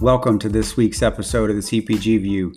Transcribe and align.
Welcome 0.00 0.38
to 0.38 0.48
this 0.48 0.78
week's 0.78 1.02
episode 1.02 1.50
of 1.50 1.56
the 1.56 1.62
CPG 1.62 2.22
View, 2.22 2.54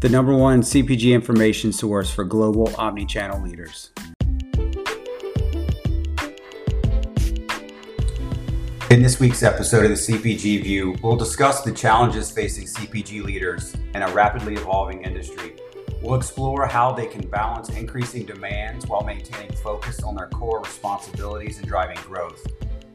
the 0.00 0.08
number 0.08 0.34
one 0.34 0.62
CPG 0.62 1.14
information 1.14 1.72
source 1.72 2.10
for 2.10 2.24
global 2.24 2.66
omnichannel 2.70 3.40
leaders. 3.40 3.92
In 8.90 9.00
this 9.00 9.20
week's 9.20 9.44
episode 9.44 9.84
of 9.84 9.90
the 9.90 9.96
CPG 9.96 10.64
View, 10.64 10.96
we'll 11.04 11.14
discuss 11.14 11.62
the 11.62 11.70
challenges 11.70 12.32
facing 12.32 12.66
CPG 12.66 13.22
leaders 13.22 13.76
in 13.94 14.02
a 14.02 14.10
rapidly 14.10 14.54
evolving 14.54 15.04
industry. 15.04 15.54
We'll 16.02 16.16
explore 16.16 16.66
how 16.66 16.90
they 16.90 17.06
can 17.06 17.28
balance 17.28 17.68
increasing 17.68 18.24
demands 18.24 18.88
while 18.88 19.04
maintaining 19.04 19.52
focus 19.52 20.02
on 20.02 20.16
their 20.16 20.26
core 20.30 20.58
responsibilities 20.58 21.58
and 21.58 21.68
driving 21.68 21.98
growth. 21.98 22.44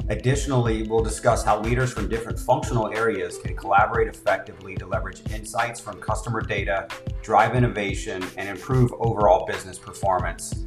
Additionally, 0.10 0.84
we'll 0.84 1.04
discuss 1.04 1.44
how 1.44 1.60
leaders 1.60 1.92
from 1.92 2.08
different 2.08 2.40
functional 2.40 2.88
areas 2.88 3.38
can 3.38 3.56
collaborate 3.58 4.08
effectively 4.08 4.74
to 4.76 4.86
leverage 4.86 5.22
insights 5.34 5.82
from 5.82 6.00
customer 6.00 6.40
data, 6.40 6.88
drive 7.22 7.56
innovation, 7.56 8.24
and 8.38 8.48
improve 8.48 8.94
overall 9.00 9.46
business 9.46 9.78
performance. 9.78 10.66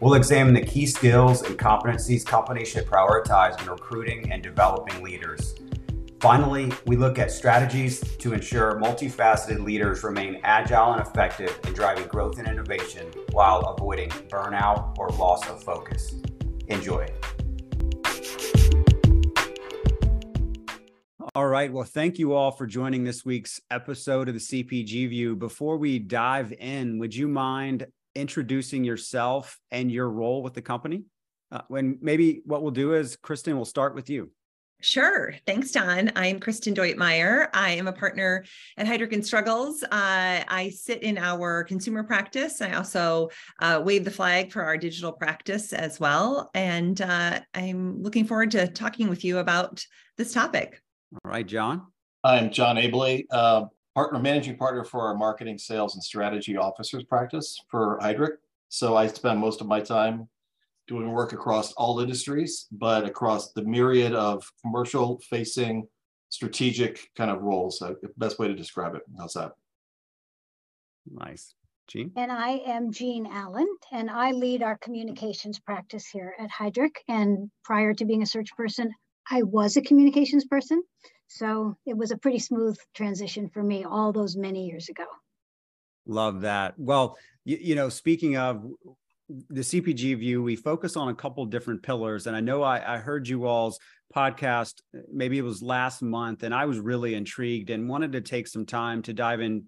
We'll 0.00 0.14
examine 0.14 0.54
the 0.54 0.64
key 0.64 0.86
skills 0.86 1.42
and 1.42 1.58
competencies 1.58 2.24
companies 2.24 2.68
should 2.68 2.86
prioritize 2.86 3.60
in 3.60 3.68
recruiting 3.68 4.30
and 4.30 4.40
developing 4.40 5.02
leaders. 5.02 5.56
Finally, 6.20 6.72
we 6.86 6.96
look 6.96 7.18
at 7.18 7.30
strategies 7.30 8.00
to 8.18 8.34
ensure 8.34 8.80
multifaceted 8.80 9.64
leaders 9.64 10.04
remain 10.04 10.40
agile 10.44 10.92
and 10.92 11.00
effective 11.00 11.58
in 11.66 11.72
driving 11.72 12.06
growth 12.06 12.38
and 12.38 12.46
innovation 12.46 13.06
while 13.32 13.60
avoiding 13.60 14.10
burnout 14.30 14.96
or 14.96 15.08
loss 15.10 15.48
of 15.48 15.62
focus. 15.62 16.14
Enjoy. 16.68 17.06
All 21.36 21.46
right. 21.46 21.70
Well, 21.70 21.84
thank 21.84 22.18
you 22.18 22.32
all 22.32 22.50
for 22.50 22.66
joining 22.66 23.04
this 23.04 23.22
week's 23.22 23.60
episode 23.70 24.28
of 24.30 24.34
the 24.34 24.40
CPG 24.40 25.10
View. 25.10 25.36
Before 25.36 25.76
we 25.76 25.98
dive 25.98 26.50
in, 26.50 26.98
would 26.98 27.14
you 27.14 27.28
mind 27.28 27.86
introducing 28.14 28.84
yourself 28.84 29.58
and 29.70 29.92
your 29.92 30.08
role 30.08 30.42
with 30.42 30.54
the 30.54 30.62
company? 30.62 31.02
Uh, 31.52 31.60
when 31.68 31.98
maybe 32.00 32.40
what 32.46 32.62
we'll 32.62 32.70
do 32.70 32.94
is, 32.94 33.18
Kristin, 33.18 33.54
we'll 33.54 33.66
start 33.66 33.94
with 33.94 34.08
you. 34.08 34.30
Sure. 34.80 35.34
Thanks, 35.46 35.72
Don. 35.72 36.10
I'm 36.16 36.40
Kristin 36.40 36.74
Duetmeyer. 36.74 37.48
I 37.52 37.72
am 37.72 37.86
a 37.86 37.92
partner 37.92 38.46
at 38.78 38.86
Heidrick 38.86 39.12
and 39.12 39.24
Struggles. 39.24 39.82
Uh, 39.82 39.88
I 40.48 40.72
sit 40.74 41.02
in 41.02 41.18
our 41.18 41.64
consumer 41.64 42.02
practice. 42.02 42.62
I 42.62 42.72
also 42.72 43.28
uh, 43.60 43.82
wave 43.84 44.06
the 44.06 44.10
flag 44.10 44.52
for 44.52 44.62
our 44.62 44.78
digital 44.78 45.12
practice 45.12 45.74
as 45.74 46.00
well. 46.00 46.50
And 46.54 46.98
uh, 47.02 47.40
I'm 47.52 48.02
looking 48.02 48.24
forward 48.24 48.52
to 48.52 48.68
talking 48.68 49.10
with 49.10 49.22
you 49.22 49.36
about 49.36 49.84
this 50.16 50.32
topic. 50.32 50.80
All 51.24 51.30
right, 51.30 51.46
John. 51.46 51.86
I'm 52.24 52.50
John 52.50 52.76
Abele, 52.76 53.24
uh, 53.30 53.66
partner, 53.94 54.18
managing 54.18 54.56
partner 54.56 54.84
for 54.84 55.00
our 55.00 55.16
marketing, 55.16 55.56
sales, 55.58 55.94
and 55.94 56.04
strategy 56.04 56.56
officers 56.56 57.04
practice 57.04 57.58
for 57.70 57.98
Heidrick. 58.02 58.36
So 58.68 58.96
I 58.96 59.06
spend 59.06 59.38
most 59.38 59.60
of 59.60 59.66
my 59.66 59.80
time 59.80 60.28
doing 60.88 61.10
work 61.10 61.32
across 61.32 61.72
all 61.72 62.00
industries, 62.00 62.66
but 62.70 63.04
across 63.04 63.52
the 63.52 63.62
myriad 63.62 64.12
of 64.14 64.44
commercial 64.62 65.20
facing 65.30 65.88
strategic 66.28 67.10
kind 67.16 67.30
of 67.30 67.40
roles. 67.40 67.78
So 67.78 67.96
best 68.16 68.38
way 68.38 68.48
to 68.48 68.54
describe 68.54 68.94
it. 68.94 69.02
How's 69.18 69.34
that? 69.34 69.52
Nice. 71.10 71.54
Jean? 71.88 72.10
And 72.16 72.32
I 72.32 72.60
am 72.66 72.90
Jean 72.90 73.26
Allen, 73.26 73.68
and 73.92 74.10
I 74.10 74.32
lead 74.32 74.62
our 74.62 74.76
communications 74.78 75.60
practice 75.60 76.06
here 76.08 76.34
at 76.38 76.50
Heidrick. 76.50 76.96
And 77.08 77.50
prior 77.64 77.94
to 77.94 78.04
being 78.04 78.22
a 78.22 78.26
search 78.26 78.50
person, 78.56 78.92
I 79.30 79.42
was 79.42 79.76
a 79.76 79.82
communications 79.82 80.44
person. 80.44 80.82
So 81.28 81.76
it 81.86 81.96
was 81.96 82.10
a 82.10 82.16
pretty 82.16 82.38
smooth 82.38 82.78
transition 82.94 83.48
for 83.48 83.62
me 83.62 83.84
all 83.84 84.12
those 84.12 84.36
many 84.36 84.66
years 84.66 84.88
ago. 84.88 85.06
Love 86.06 86.42
that. 86.42 86.74
Well, 86.78 87.18
you, 87.44 87.58
you 87.60 87.74
know, 87.74 87.88
speaking 87.88 88.36
of 88.36 88.64
the 89.28 89.62
CPG 89.62 90.18
view, 90.18 90.42
we 90.42 90.54
focus 90.54 90.96
on 90.96 91.08
a 91.08 91.14
couple 91.14 91.44
different 91.46 91.82
pillars. 91.82 92.28
And 92.28 92.36
I 92.36 92.40
know 92.40 92.62
I, 92.62 92.94
I 92.94 92.98
heard 92.98 93.26
you 93.26 93.46
all's 93.46 93.78
podcast, 94.14 94.74
uh, 94.96 95.00
maybe 95.12 95.36
it 95.36 95.42
was 95.42 95.62
last 95.62 96.00
month, 96.00 96.44
and 96.44 96.54
I 96.54 96.66
was 96.66 96.78
really 96.78 97.14
intrigued 97.14 97.70
and 97.70 97.88
wanted 97.88 98.12
to 98.12 98.20
take 98.20 98.46
some 98.46 98.64
time 98.64 99.02
to 99.02 99.12
dive 99.12 99.40
in 99.40 99.64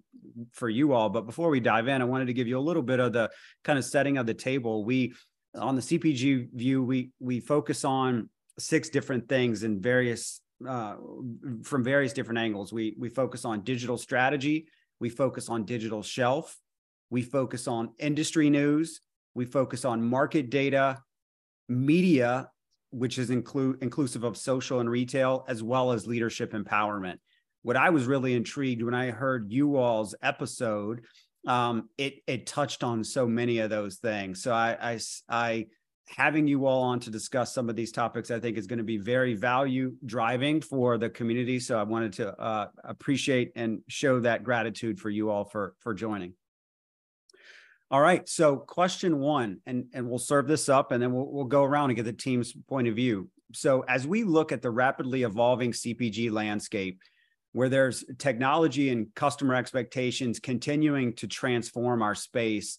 for 0.53 0.69
you 0.69 0.93
all. 0.93 1.09
But 1.09 1.25
before 1.25 1.49
we 1.49 1.59
dive 1.59 1.89
in, 1.89 2.01
I 2.01 2.05
wanted 2.05 2.27
to 2.27 2.33
give 2.33 2.47
you 2.47 2.57
a 2.57 2.61
little 2.61 2.81
bit 2.81 3.01
of 3.01 3.11
the 3.11 3.29
kind 3.65 3.77
of 3.77 3.83
setting 3.83 4.17
of 4.17 4.25
the 4.25 4.33
table. 4.33 4.85
We 4.85 5.13
on 5.55 5.75
the 5.75 5.81
CPG 5.81 6.53
view, 6.53 6.83
we 6.83 7.11
we 7.19 7.41
focus 7.41 7.83
on 7.83 8.29
six 8.59 8.89
different 8.89 9.27
things 9.27 9.63
in 9.63 9.81
various 9.81 10.41
uh, 10.67 10.95
from 11.63 11.83
various 11.83 12.13
different 12.13 12.39
angles. 12.39 12.73
We 12.73 12.95
we 12.99 13.09
focus 13.09 13.45
on 13.45 13.61
digital 13.61 13.97
strategy, 13.97 14.67
we 14.99 15.09
focus 15.09 15.49
on 15.49 15.65
digital 15.65 16.03
shelf, 16.03 16.57
we 17.09 17.21
focus 17.21 17.67
on 17.67 17.93
industry 17.97 18.49
news, 18.49 19.01
we 19.33 19.45
focus 19.45 19.85
on 19.85 20.01
market 20.01 20.49
data, 20.49 21.01
media, 21.69 22.49
which 22.91 23.17
is 23.17 23.29
include 23.29 23.81
inclusive 23.81 24.23
of 24.23 24.37
social 24.37 24.79
and 24.79 24.89
retail, 24.89 25.45
as 25.47 25.63
well 25.63 25.91
as 25.91 26.07
leadership 26.07 26.53
empowerment. 26.53 27.17
What 27.61 27.77
I 27.77 27.89
was 27.89 28.05
really 28.05 28.33
intrigued 28.35 28.83
when 28.83 28.93
I 28.93 29.11
heard 29.11 29.51
you 29.51 29.77
all's 29.77 30.15
episode, 30.21 31.05
um, 31.47 31.89
it 31.97 32.15
it 32.27 32.45
touched 32.47 32.83
on 32.83 33.03
so 33.03 33.27
many 33.27 33.59
of 33.59 33.69
those 33.69 33.97
things. 33.97 34.43
So 34.43 34.53
I 34.53 34.77
I, 34.81 34.99
I 35.29 35.67
having 36.15 36.47
you 36.47 36.65
all 36.65 36.83
on 36.83 36.99
to 37.01 37.09
discuss 37.09 37.53
some 37.53 37.69
of 37.69 37.75
these 37.75 37.91
topics, 37.91 38.31
I 38.31 38.39
think 38.39 38.57
is 38.57 38.67
going 38.67 38.79
to 38.79 38.83
be 38.83 38.97
very 38.97 39.35
value 39.35 39.93
driving 40.05 40.61
for 40.61 40.97
the 40.97 41.09
community. 41.09 41.59
So 41.59 41.77
I 41.77 41.83
wanted 41.83 42.13
to 42.13 42.39
uh, 42.39 42.67
appreciate 42.83 43.51
and 43.55 43.81
show 43.87 44.19
that 44.21 44.43
gratitude 44.43 44.99
for 44.99 45.09
you 45.09 45.29
all 45.29 45.45
for 45.45 45.75
for 45.79 45.93
joining. 45.93 46.33
All 47.91 48.01
right. 48.01 48.27
So 48.27 48.57
question 48.57 49.19
one, 49.19 49.59
and 49.65 49.85
and 49.93 50.07
we'll 50.09 50.19
serve 50.19 50.47
this 50.47 50.69
up, 50.69 50.91
and 50.91 51.01
then 51.01 51.13
we'll 51.13 51.31
we'll 51.31 51.45
go 51.45 51.63
around 51.63 51.89
and 51.89 51.95
get 51.95 52.05
the 52.05 52.13
team's 52.13 52.53
point 52.67 52.87
of 52.87 52.95
view. 52.95 53.29
So 53.53 53.83
as 53.87 54.05
we 54.05 54.23
look 54.23 54.51
at 54.51 54.61
the 54.61 54.69
rapidly 54.69 55.23
evolving 55.23 55.71
CPG 55.71 56.31
landscape, 56.31 56.99
where 57.51 57.69
there's 57.69 58.03
technology 58.19 58.89
and 58.89 59.07
customer 59.15 59.55
expectations 59.55 60.39
continuing 60.39 61.15
to 61.15 61.27
transform 61.27 62.03
our 62.03 62.13
space 62.13 62.77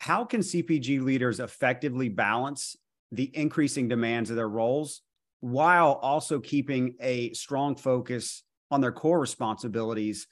how 0.00 0.24
can 0.24 0.40
CPG 0.40 1.02
leaders 1.02 1.40
effectively 1.40 2.08
balance 2.08 2.74
the 3.12 3.30
increasing 3.34 3.86
demands 3.86 4.30
of 4.30 4.36
their 4.36 4.48
roles 4.48 5.02
while 5.40 5.92
also 5.92 6.40
keeping 6.40 6.94
a 7.00 7.32
strong 7.34 7.76
focus 7.76 8.42
on 8.70 8.80
their 8.80 8.92
core 8.92 9.20
responsibilities 9.20 10.26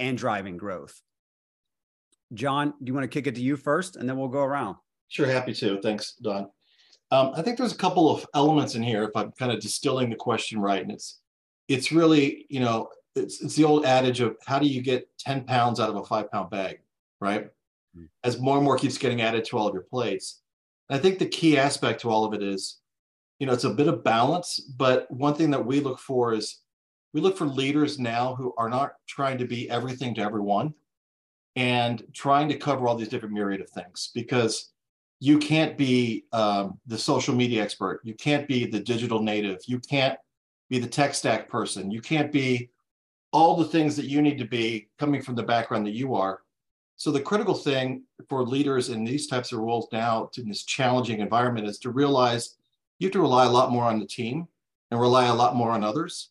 and 0.00 0.18
driving 0.18 0.56
growth? 0.56 1.00
John, 2.34 2.74
do 2.82 2.90
you 2.90 2.94
want 2.94 3.04
to 3.04 3.08
kick 3.08 3.28
it 3.28 3.36
to 3.36 3.40
you 3.40 3.56
first 3.56 3.94
and 3.94 4.08
then 4.08 4.18
we'll 4.18 4.28
go 4.28 4.42
around? 4.42 4.76
Sure, 5.08 5.26
happy 5.26 5.54
to. 5.54 5.80
Thanks, 5.80 6.14
Don. 6.20 6.48
Um, 7.12 7.32
I 7.36 7.42
think 7.42 7.58
there's 7.58 7.74
a 7.74 7.78
couple 7.78 8.10
of 8.10 8.26
elements 8.34 8.74
in 8.74 8.82
here 8.82 9.04
if 9.04 9.10
I'm 9.14 9.30
kind 9.32 9.52
of 9.52 9.60
distilling 9.60 10.10
the 10.10 10.16
question 10.16 10.58
right. 10.58 10.82
And 10.82 10.90
it's 10.90 11.20
it's 11.68 11.92
really, 11.92 12.46
you 12.48 12.58
know, 12.58 12.88
it's 13.14 13.40
it's 13.40 13.54
the 13.54 13.64
old 13.64 13.84
adage 13.84 14.20
of 14.20 14.36
how 14.46 14.58
do 14.58 14.66
you 14.66 14.82
get 14.82 15.06
10 15.18 15.44
pounds 15.44 15.78
out 15.78 15.90
of 15.90 15.96
a 15.96 16.04
five 16.04 16.30
pound 16.32 16.50
bag, 16.50 16.80
right? 17.20 17.50
As 18.24 18.40
more 18.40 18.56
and 18.56 18.64
more 18.64 18.76
keeps 18.76 18.98
getting 18.98 19.22
added 19.22 19.44
to 19.46 19.58
all 19.58 19.66
of 19.66 19.74
your 19.74 19.84
plates. 19.84 20.40
And 20.88 20.98
I 20.98 21.02
think 21.02 21.18
the 21.18 21.26
key 21.26 21.58
aspect 21.58 22.00
to 22.02 22.10
all 22.10 22.24
of 22.24 22.34
it 22.34 22.42
is, 22.42 22.78
you 23.38 23.46
know, 23.46 23.52
it's 23.52 23.64
a 23.64 23.70
bit 23.70 23.88
of 23.88 24.04
balance, 24.04 24.60
but 24.60 25.10
one 25.10 25.34
thing 25.34 25.50
that 25.50 25.64
we 25.64 25.80
look 25.80 25.98
for 25.98 26.32
is 26.32 26.60
we 27.12 27.20
look 27.20 27.36
for 27.36 27.46
leaders 27.46 27.98
now 27.98 28.34
who 28.34 28.54
are 28.56 28.68
not 28.68 28.92
trying 29.06 29.38
to 29.38 29.44
be 29.44 29.68
everything 29.68 30.14
to 30.14 30.22
everyone 30.22 30.74
and 31.56 32.02
trying 32.14 32.48
to 32.48 32.56
cover 32.56 32.86
all 32.86 32.94
these 32.94 33.08
different 33.08 33.34
myriad 33.34 33.60
of 33.60 33.68
things 33.70 34.10
because 34.14 34.70
you 35.20 35.38
can't 35.38 35.76
be 35.76 36.24
um, 36.32 36.78
the 36.86 36.98
social 36.98 37.34
media 37.34 37.62
expert. 37.62 38.00
You 38.02 38.14
can't 38.14 38.48
be 38.48 38.66
the 38.66 38.80
digital 38.80 39.22
native. 39.22 39.58
You 39.66 39.78
can't 39.78 40.18
be 40.68 40.78
the 40.78 40.88
tech 40.88 41.14
stack 41.14 41.48
person. 41.48 41.90
You 41.90 42.00
can't 42.00 42.32
be 42.32 42.70
all 43.32 43.56
the 43.56 43.66
things 43.66 43.94
that 43.96 44.06
you 44.06 44.22
need 44.22 44.38
to 44.38 44.44
be 44.44 44.88
coming 44.98 45.22
from 45.22 45.34
the 45.34 45.42
background 45.42 45.86
that 45.86 45.92
you 45.92 46.14
are 46.14 46.40
so 47.02 47.10
the 47.10 47.20
critical 47.20 47.54
thing 47.54 48.04
for 48.28 48.44
leaders 48.44 48.88
in 48.88 49.02
these 49.02 49.26
types 49.26 49.50
of 49.50 49.58
roles 49.58 49.88
now 49.90 50.30
in 50.38 50.46
this 50.46 50.62
challenging 50.62 51.18
environment 51.18 51.66
is 51.66 51.80
to 51.80 51.90
realize 51.90 52.58
you 53.00 53.08
have 53.08 53.12
to 53.12 53.20
rely 53.20 53.44
a 53.44 53.50
lot 53.50 53.72
more 53.72 53.82
on 53.82 53.98
the 53.98 54.06
team 54.06 54.46
and 54.88 55.00
rely 55.00 55.26
a 55.26 55.34
lot 55.34 55.56
more 55.56 55.72
on 55.72 55.82
others 55.82 56.28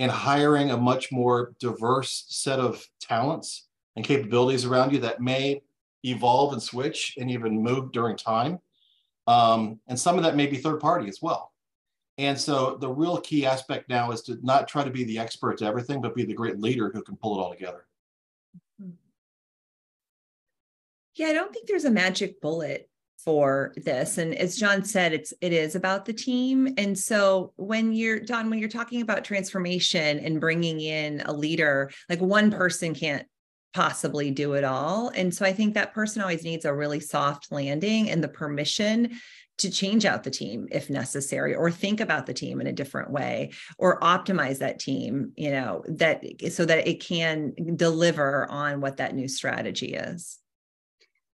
and 0.00 0.10
hiring 0.10 0.72
a 0.72 0.76
much 0.76 1.12
more 1.12 1.54
diverse 1.60 2.24
set 2.28 2.58
of 2.58 2.84
talents 3.00 3.68
and 3.94 4.04
capabilities 4.04 4.64
around 4.64 4.92
you 4.92 4.98
that 4.98 5.20
may 5.20 5.62
evolve 6.02 6.54
and 6.54 6.60
switch 6.60 7.14
and 7.16 7.30
even 7.30 7.62
move 7.62 7.92
during 7.92 8.16
time. 8.16 8.58
Um, 9.28 9.78
and 9.86 9.96
some 9.96 10.16
of 10.16 10.24
that 10.24 10.34
may 10.34 10.48
be 10.48 10.56
third 10.56 10.80
party 10.80 11.08
as 11.08 11.22
well. 11.22 11.52
And 12.18 12.36
so 12.36 12.78
the 12.80 12.88
real 12.88 13.20
key 13.20 13.46
aspect 13.46 13.88
now 13.88 14.10
is 14.10 14.22
to 14.22 14.40
not 14.42 14.66
try 14.66 14.82
to 14.82 14.90
be 14.90 15.04
the 15.04 15.20
expert 15.20 15.58
to 15.58 15.66
everything, 15.66 16.00
but 16.00 16.16
be 16.16 16.24
the 16.24 16.34
great 16.34 16.58
leader 16.58 16.90
who 16.92 17.00
can 17.00 17.14
pull 17.14 17.38
it 17.38 17.40
all 17.40 17.52
together. 17.52 17.84
Yeah, 21.16 21.28
I 21.28 21.32
don't 21.32 21.52
think 21.52 21.66
there's 21.66 21.84
a 21.84 21.90
magic 21.90 22.40
bullet 22.40 22.88
for 23.24 23.72
this. 23.76 24.18
And 24.18 24.34
as 24.34 24.56
john 24.56 24.84
said 24.84 25.12
it's 25.12 25.32
it 25.40 25.52
is 25.52 25.74
about 25.74 26.04
the 26.04 26.12
team. 26.12 26.72
And 26.78 26.98
so 26.98 27.52
when 27.56 27.92
you're 27.92 28.20
don 28.20 28.50
when 28.50 28.58
you're 28.58 28.68
talking 28.68 29.02
about 29.02 29.24
transformation 29.24 30.18
and 30.20 30.40
bringing 30.40 30.80
in 30.80 31.20
a 31.22 31.32
leader 31.32 31.90
like 32.08 32.20
one 32.20 32.50
person 32.50 32.94
can't 32.94 33.26
possibly 33.74 34.30
do 34.30 34.54
it 34.54 34.64
all. 34.64 35.10
And 35.10 35.34
so 35.34 35.44
i 35.44 35.52
think 35.52 35.74
that 35.74 35.92
person 35.92 36.22
always 36.22 36.44
needs 36.44 36.64
a 36.64 36.74
really 36.74 37.00
soft 37.00 37.52
landing 37.52 38.10
and 38.10 38.24
the 38.24 38.28
permission 38.28 39.10
to 39.58 39.70
change 39.70 40.06
out 40.06 40.24
the 40.24 40.30
team 40.30 40.66
if 40.72 40.88
necessary 40.88 41.54
or 41.54 41.70
think 41.70 42.00
about 42.00 42.24
the 42.24 42.32
team 42.32 42.62
in 42.62 42.66
a 42.66 42.72
different 42.72 43.10
way 43.10 43.52
or 43.76 44.00
optimize 44.00 44.58
that 44.60 44.78
team 44.78 45.32
you 45.36 45.50
know 45.50 45.84
that 45.86 46.24
so 46.50 46.64
that 46.64 46.88
it 46.88 47.00
can 47.00 47.52
deliver 47.76 48.50
on 48.50 48.80
what 48.80 48.96
that 48.96 49.14
new 49.14 49.28
strategy 49.28 49.92
is 49.92 50.38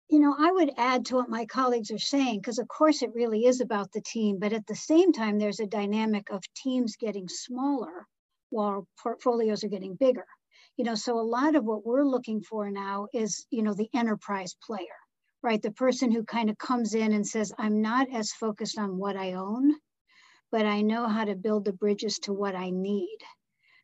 you 0.10 0.20
know, 0.20 0.36
I 0.38 0.52
would 0.52 0.72
add 0.78 1.06
to 1.08 1.16
what 1.16 1.30
my 1.30 1.46
colleagues 1.46 1.92
are 1.92 1.98
saying, 1.98 2.40
because 2.40 2.60
of 2.60 2.68
course 2.68 3.02
it 3.02 3.14
really 3.16 3.46
is 3.46 3.60
about 3.60 3.92
the 3.92 4.02
team, 4.02 4.38
but 4.40 4.54
at 4.54 4.68
the 4.68 4.76
same 4.76 5.12
time, 5.12 5.40
there's 5.40 5.60
a 5.60 5.68
dynamic 5.68 6.30
of 6.30 6.44
teams 6.56 6.96
getting 6.96 7.28
smaller 7.28 8.06
while 8.50 8.88
portfolios 9.02 9.64
are 9.64 9.70
getting 9.70 9.96
bigger. 9.96 10.26
You 10.78 10.86
know, 10.86 10.96
so 10.96 11.20
a 11.20 11.22
lot 11.22 11.56
of 11.56 11.64
what 11.64 11.86
we're 11.86 12.04
looking 12.04 12.42
for 12.42 12.70
now 12.70 13.08
is, 13.14 13.48
you 13.50 13.64
know, 13.64 13.74
the 13.74 13.90
enterprise 13.94 14.56
player, 14.66 14.98
right? 15.42 15.62
The 15.62 15.72
person 15.72 16.12
who 16.12 16.24
kind 16.24 16.50
of 16.50 16.58
comes 16.58 16.94
in 16.94 17.14
and 17.14 17.26
says, 17.26 17.52
I'm 17.58 17.82
not 17.82 18.08
as 18.14 18.32
focused 18.32 18.78
on 18.78 18.98
what 18.98 19.16
I 19.16 19.34
own, 19.34 19.74
but 20.52 20.66
I 20.66 20.82
know 20.82 21.08
how 21.08 21.26
to 21.26 21.36
build 21.36 21.66
the 21.66 21.74
bridges 21.74 22.20
to 22.24 22.34
what 22.34 22.56
I 22.56 22.70
need. 22.70 23.18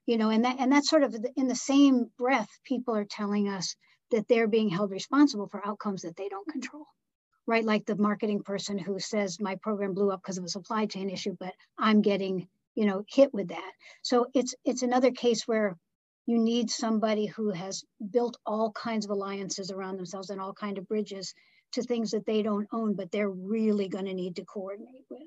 You 0.06 0.18
know, 0.18 0.30
and 0.30 0.46
that 0.46 0.60
and 0.60 0.72
that's 0.72 0.90
sort 0.90 1.04
of 1.04 1.16
in 1.36 1.48
the 1.48 1.56
same 1.56 2.12
breath, 2.18 2.50
people 2.66 2.96
are 2.96 3.06
telling 3.06 3.48
us 3.48 3.76
that 4.12 4.28
they're 4.28 4.48
being 4.48 4.70
held 4.70 4.92
responsible 4.92 5.48
for 5.48 5.66
outcomes 5.66 6.04
that 6.04 6.16
they 6.16 6.30
don't 6.30 6.48
control 6.48 6.86
right? 7.48 7.66
Like 7.66 7.86
the 7.86 7.96
marketing 7.96 8.44
person 8.44 8.78
who 8.78 9.00
says 9.00 9.40
my 9.40 9.56
program 9.56 9.94
blew 9.94 10.12
up 10.12 10.22
because 10.22 10.38
of 10.38 10.44
a 10.44 10.50
supply 10.50 10.86
chain 10.86 11.10
issue 11.10 11.36
but 11.40 11.54
i'm 11.78 12.02
getting 12.02 12.48
you 12.76 12.86
know 12.86 13.04
hit 13.08 13.34
with 13.34 13.50
that. 13.50 13.72
So 14.02 14.28
it's 14.34 14.56
it's 14.66 14.84
another 14.84 15.12
case 15.12 15.48
where 15.48 15.78
you 16.28 16.38
need 16.38 16.70
somebody 16.70 17.26
who 17.26 17.50
has 17.52 17.84
built 18.12 18.38
all 18.46 18.72
kinds 18.72 19.06
of 19.06 19.12
alliances 19.12 19.72
around 19.72 19.98
themselves 19.98 20.30
and 20.30 20.40
all 20.40 20.54
kind 20.54 20.78
of 20.78 20.88
bridges 20.88 21.34
to 21.74 21.82
things 21.82 22.12
that 22.12 22.26
they 22.26 22.42
don't 22.42 22.68
own 22.72 22.96
but 22.96 23.12
they're 23.12 23.30
really 23.30 23.88
going 23.90 24.06
to 24.06 24.14
need 24.14 24.36
to 24.36 24.46
coordinate 24.46 25.06
with. 25.10 25.22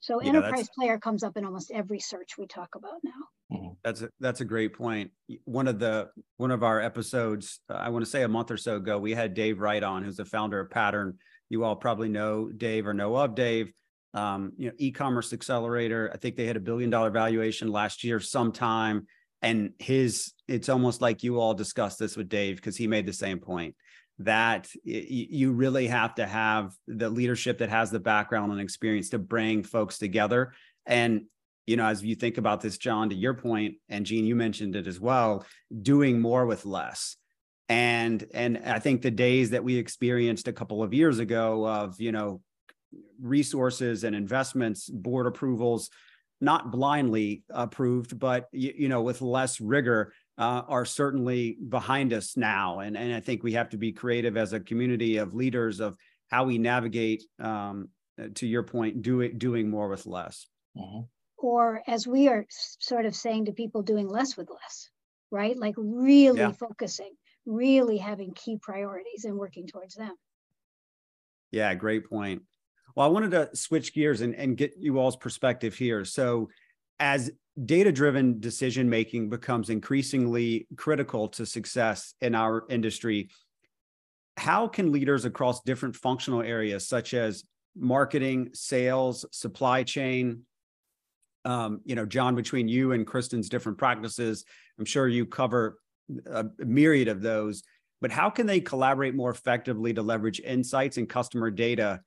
So 0.00 0.20
yeah, 0.20 0.30
enterprise 0.30 0.68
player 0.76 0.98
comes 0.98 1.22
up 1.22 1.36
in 1.36 1.44
almost 1.44 1.70
every 1.70 2.00
search 2.00 2.36
we 2.38 2.46
talk 2.46 2.74
about 2.74 3.00
now 3.04 3.28
Mm-hmm. 3.52 3.72
That's 3.82 4.02
a 4.02 4.10
that's 4.20 4.40
a 4.40 4.44
great 4.44 4.74
point. 4.74 5.10
One 5.44 5.68
of 5.68 5.78
the 5.78 6.10
one 6.36 6.50
of 6.50 6.62
our 6.62 6.80
episodes, 6.80 7.60
uh, 7.68 7.74
I 7.74 7.88
want 7.88 8.04
to 8.04 8.10
say 8.10 8.22
a 8.22 8.28
month 8.28 8.50
or 8.50 8.56
so 8.56 8.76
ago, 8.76 8.98
we 8.98 9.12
had 9.12 9.34
Dave 9.34 9.60
Wright 9.60 9.82
on, 9.82 10.04
who's 10.04 10.16
the 10.16 10.24
founder 10.24 10.60
of 10.60 10.70
Pattern. 10.70 11.18
You 11.48 11.64
all 11.64 11.76
probably 11.76 12.08
know 12.08 12.48
Dave 12.48 12.86
or 12.86 12.94
know 12.94 13.16
of 13.16 13.34
Dave. 13.34 13.72
Um, 14.12 14.52
you 14.56 14.68
know, 14.68 14.74
e-commerce 14.78 15.32
accelerator. 15.32 16.10
I 16.12 16.16
think 16.16 16.34
they 16.34 16.46
had 16.46 16.56
a 16.56 16.60
billion 16.60 16.90
dollar 16.90 17.10
valuation 17.10 17.70
last 17.70 18.02
year 18.02 18.18
sometime. 18.18 19.06
And 19.40 19.70
his, 19.78 20.32
it's 20.48 20.68
almost 20.68 21.00
like 21.00 21.22
you 21.22 21.38
all 21.38 21.54
discussed 21.54 21.98
this 21.98 22.16
with 22.16 22.28
Dave 22.28 22.56
because 22.56 22.76
he 22.76 22.86
made 22.88 23.06
the 23.06 23.12
same 23.12 23.38
point 23.38 23.74
that 24.18 24.68
you 24.84 25.52
really 25.52 25.86
have 25.86 26.14
to 26.16 26.26
have 26.26 26.74
the 26.86 27.08
leadership 27.08 27.58
that 27.58 27.70
has 27.70 27.90
the 27.90 28.00
background 28.00 28.52
and 28.52 28.60
experience 28.60 29.10
to 29.10 29.18
bring 29.18 29.62
folks 29.62 29.96
together. 29.96 30.52
And 30.84 31.22
you 31.70 31.76
know, 31.76 31.86
as 31.86 32.02
you 32.02 32.16
think 32.16 32.36
about 32.36 32.60
this, 32.60 32.78
John, 32.78 33.10
to 33.10 33.14
your 33.14 33.32
point, 33.32 33.76
and 33.88 34.04
Jean, 34.04 34.26
you 34.26 34.34
mentioned 34.34 34.74
it 34.74 34.88
as 34.88 34.98
well, 34.98 35.46
doing 35.82 36.20
more 36.20 36.44
with 36.44 36.66
less. 36.66 37.14
And 37.68 38.26
and 38.34 38.58
I 38.66 38.80
think 38.80 39.02
the 39.02 39.12
days 39.12 39.50
that 39.50 39.62
we 39.62 39.76
experienced 39.76 40.48
a 40.48 40.52
couple 40.52 40.82
of 40.82 40.92
years 40.92 41.20
ago 41.20 41.64
of, 41.64 42.00
you 42.00 42.10
know, 42.10 42.40
resources 43.20 44.02
and 44.02 44.16
investments, 44.16 44.90
board 44.90 45.28
approvals, 45.28 45.90
not 46.40 46.72
blindly 46.72 47.44
approved, 47.50 48.18
but 48.18 48.48
you, 48.50 48.72
you 48.76 48.88
know, 48.88 49.02
with 49.02 49.22
less 49.22 49.60
rigor, 49.60 50.12
uh, 50.38 50.62
are 50.66 50.84
certainly 50.84 51.56
behind 51.68 52.12
us 52.12 52.36
now. 52.36 52.80
And 52.80 52.96
and 52.96 53.14
I 53.14 53.20
think 53.20 53.44
we 53.44 53.52
have 53.52 53.68
to 53.68 53.76
be 53.76 53.92
creative 53.92 54.36
as 54.36 54.52
a 54.52 54.58
community 54.58 55.18
of 55.18 55.34
leaders 55.34 55.78
of 55.78 55.96
how 56.32 56.42
we 56.42 56.58
navigate. 56.58 57.22
Um, 57.38 57.90
to 58.34 58.46
your 58.46 58.64
point, 58.64 59.00
doing 59.00 59.38
doing 59.38 59.70
more 59.70 59.88
with 59.88 60.04
less. 60.04 60.46
Mm-hmm 60.76 61.02
or 61.42 61.82
as 61.86 62.06
we 62.06 62.28
are 62.28 62.46
sort 62.50 63.06
of 63.06 63.14
saying 63.14 63.46
to 63.46 63.52
people 63.52 63.82
doing 63.82 64.08
less 64.08 64.36
with 64.36 64.48
less 64.50 64.90
right? 65.30 65.56
Like 65.56 65.74
really 65.76 66.40
yeah. 66.40 66.52
focusing 66.52 67.12
really 67.46 67.96
having 67.96 68.32
key 68.32 68.58
priorities 68.60 69.24
and 69.24 69.36
working 69.36 69.66
towards 69.66 69.94
them. 69.94 70.14
Yeah 71.50 71.74
great 71.74 72.08
point. 72.08 72.42
Well 72.94 73.06
i 73.06 73.10
wanted 73.10 73.30
to 73.32 73.56
switch 73.56 73.94
gears 73.94 74.20
and, 74.20 74.34
and 74.34 74.56
get 74.56 74.74
you 74.78 74.98
all's 74.98 75.16
perspective 75.16 75.74
here. 75.74 76.04
So 76.04 76.50
as 76.98 77.30
data 77.64 77.92
driven 77.92 78.40
decision 78.40 78.88
making 78.88 79.30
becomes 79.30 79.70
increasingly 79.70 80.66
critical 80.76 81.28
to 81.28 81.44
success 81.46 82.14
in 82.20 82.34
our 82.34 82.64
industry 82.70 83.28
how 84.36 84.66
can 84.68 84.92
leaders 84.92 85.26
across 85.26 85.60
different 85.62 85.94
functional 85.94 86.40
areas 86.40 86.86
such 86.88 87.12
as 87.12 87.44
marketing 87.76 88.48
sales 88.54 89.26
supply 89.32 89.82
chain 89.82 90.46
um, 91.44 91.80
you 91.84 91.94
know, 91.94 92.06
John, 92.06 92.34
between 92.34 92.68
you 92.68 92.92
and 92.92 93.06
Kristin's 93.06 93.48
different 93.48 93.78
practices, 93.78 94.44
I'm 94.78 94.84
sure 94.84 95.08
you 95.08 95.26
cover 95.26 95.78
a 96.26 96.46
myriad 96.58 97.08
of 97.08 97.22
those. 97.22 97.62
But 98.00 98.10
how 98.10 98.30
can 98.30 98.46
they 98.46 98.60
collaborate 98.60 99.14
more 99.14 99.30
effectively 99.30 99.92
to 99.94 100.02
leverage 100.02 100.40
insights 100.40 100.96
and 100.96 101.08
customer 101.08 101.50
data? 101.50 102.00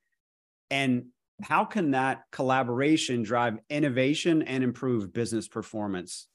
And 0.72 1.08
how 1.42 1.66
can 1.66 1.92
that 1.92 2.24
collaboration 2.32 3.24
drive 3.24 3.58
innovation 3.70 4.42
and 4.42 4.64
improve 4.64 5.14
business 5.14 5.48
performance? 5.48 6.28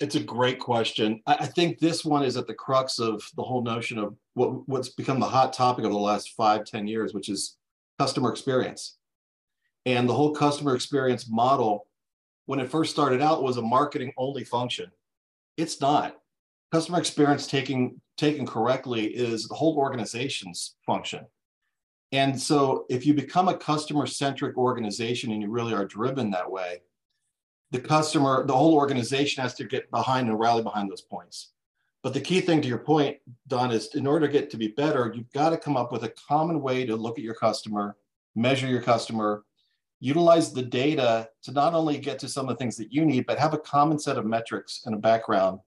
It's 0.00 0.14
a 0.14 0.20
great 0.20 0.58
question. 0.58 1.22
I 1.26 1.46
think 1.46 1.78
this 1.78 2.04
one 2.04 2.22
is 2.22 2.36
at 2.36 2.46
the 2.46 2.54
crux 2.54 2.98
of 2.98 3.22
the 3.36 3.42
whole 3.42 3.62
notion 3.62 3.98
of 3.98 4.14
what, 4.34 4.68
what's 4.68 4.90
become 4.90 5.20
the 5.20 5.26
hot 5.26 5.54
topic 5.54 5.86
of 5.86 5.90
the 5.90 5.98
last 5.98 6.34
five, 6.36 6.64
ten 6.64 6.86
years, 6.86 7.14
which 7.14 7.30
is 7.30 7.56
customer 7.98 8.30
experience. 8.30 8.96
And 9.86 10.08
the 10.08 10.14
whole 10.14 10.32
customer 10.32 10.74
experience 10.74 11.28
model, 11.28 11.86
when 12.46 12.60
it 12.60 12.70
first 12.70 12.92
started 12.92 13.22
out, 13.22 13.42
was 13.42 13.56
a 13.56 13.62
marketing 13.62 14.12
only 14.16 14.44
function. 14.44 14.90
It's 15.56 15.80
not. 15.80 16.16
Customer 16.72 16.98
experience 16.98 17.46
taken, 17.46 18.00
taken 18.16 18.46
correctly 18.46 19.06
is 19.06 19.48
the 19.48 19.54
whole 19.54 19.76
organization's 19.76 20.76
function. 20.86 21.26
And 22.12 22.40
so 22.40 22.86
if 22.88 23.06
you 23.06 23.14
become 23.14 23.48
a 23.48 23.56
customer 23.56 24.06
centric 24.06 24.56
organization 24.56 25.32
and 25.32 25.42
you 25.42 25.50
really 25.50 25.74
are 25.74 25.84
driven 25.84 26.30
that 26.30 26.50
way, 26.50 26.82
the 27.70 27.80
customer, 27.80 28.44
the 28.46 28.56
whole 28.56 28.74
organization 28.74 29.42
has 29.42 29.54
to 29.54 29.64
get 29.64 29.90
behind 29.90 30.28
and 30.28 30.38
rally 30.38 30.62
behind 30.62 30.90
those 30.90 31.02
points. 31.02 31.52
But 32.02 32.14
the 32.14 32.20
key 32.20 32.40
thing 32.40 32.62
to 32.62 32.68
your 32.68 32.78
point, 32.78 33.18
Don, 33.46 33.70
is 33.70 33.94
in 33.94 34.06
order 34.06 34.26
to 34.26 34.32
get 34.32 34.50
to 34.50 34.56
be 34.56 34.68
better, 34.68 35.12
you've 35.14 35.32
got 35.32 35.50
to 35.50 35.58
come 35.58 35.76
up 35.76 35.92
with 35.92 36.02
a 36.02 36.12
common 36.28 36.62
way 36.62 36.84
to 36.84 36.96
look 36.96 37.18
at 37.18 37.24
your 37.24 37.34
customer, 37.34 37.96
measure 38.34 38.66
your 38.66 38.82
customer, 38.82 39.44
utilize 40.00 40.52
the 40.52 40.62
data 40.62 41.28
to 41.42 41.52
not 41.52 41.74
only 41.74 41.98
get 41.98 42.18
to 42.18 42.28
some 42.28 42.48
of 42.48 42.56
the 42.56 42.58
things 42.58 42.76
that 42.78 42.92
you 42.92 43.04
need, 43.04 43.26
but 43.26 43.38
have 43.38 43.54
a 43.54 43.58
common 43.58 43.98
set 43.98 44.18
of 44.18 44.26
metrics 44.26 44.82
and 44.86 44.94
a 44.94 44.98
background 44.98 45.60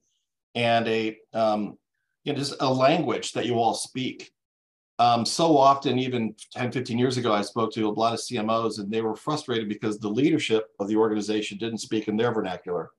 and 0.56 0.88
a 0.88 1.18
um, 1.34 1.78
you 2.24 2.34
know, 2.34 2.40
just 2.40 2.56
a 2.60 2.74
language 2.74 3.34
that 3.34 3.46
you 3.46 3.60
all 3.60 3.74
speak. 3.74 4.32
Um, 5.00 5.26
so 5.26 5.58
often, 5.58 6.00
even 6.00 6.36
10, 6.52 6.72
15 6.72 6.98
years 6.98 7.18
ago, 7.18 7.34
I 7.34 7.42
spoke 7.42 7.74
to 7.74 7.88
a 7.88 7.90
lot 7.90 8.14
of 8.14 8.20
CMOs 8.20 8.80
and 8.80 8.92
they 8.92 9.02
were 9.02 9.16
frustrated 9.16 9.68
because 9.68 9.98
the 9.98 10.10
leadership 10.10 10.68
of 10.80 10.88
the 10.88 10.96
organization 10.96 11.58
didn't 11.58 11.80
speak 11.80 12.08
in 12.08 12.16
their 12.16 12.32
vernacular. 12.32 12.92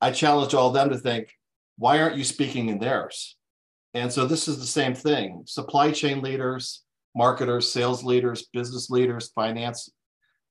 I 0.00 0.10
challenge 0.10 0.54
all 0.54 0.68
of 0.68 0.74
them 0.74 0.90
to 0.90 0.98
think, 0.98 1.36
why 1.78 2.00
aren't 2.00 2.16
you 2.16 2.24
speaking 2.24 2.68
in 2.68 2.78
theirs? 2.78 3.36
And 3.94 4.12
so 4.12 4.26
this 4.26 4.46
is 4.46 4.58
the 4.58 4.66
same 4.66 4.94
thing. 4.94 5.42
Supply 5.46 5.90
chain 5.90 6.22
leaders, 6.22 6.82
marketers, 7.14 7.72
sales 7.72 8.04
leaders, 8.04 8.48
business 8.52 8.90
leaders, 8.90 9.32
finance 9.34 9.90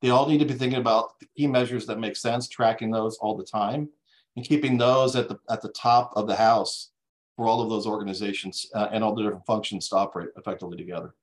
they 0.02 0.10
all 0.10 0.28
need 0.28 0.40
to 0.40 0.46
be 0.46 0.54
thinking 0.54 0.80
about 0.80 1.20
the 1.20 1.28
key 1.38 1.48
measures 1.48 1.86
that 1.86 2.00
make 2.00 2.16
sense, 2.16 2.48
tracking 2.48 2.92
those 2.92 3.18
all 3.18 3.38
the 3.38 3.44
time, 3.44 3.90
and 4.36 4.46
keeping 4.46 4.78
those 4.78 5.16
at 5.16 5.30
the 5.30 5.38
at 5.50 5.62
the 5.62 5.70
top 5.70 6.12
of 6.16 6.28
the 6.28 6.36
house 6.36 6.92
for 7.36 7.48
all 7.48 7.62
of 7.62 7.70
those 7.70 7.88
organizations 7.88 8.66
uh, 8.76 8.90
and 8.92 9.04
all 9.04 9.16
the 9.16 9.24
different 9.24 9.46
functions 9.46 9.90
to 9.90 9.96
operate 9.96 10.30
effectively 10.38 10.78
together. 10.78 11.14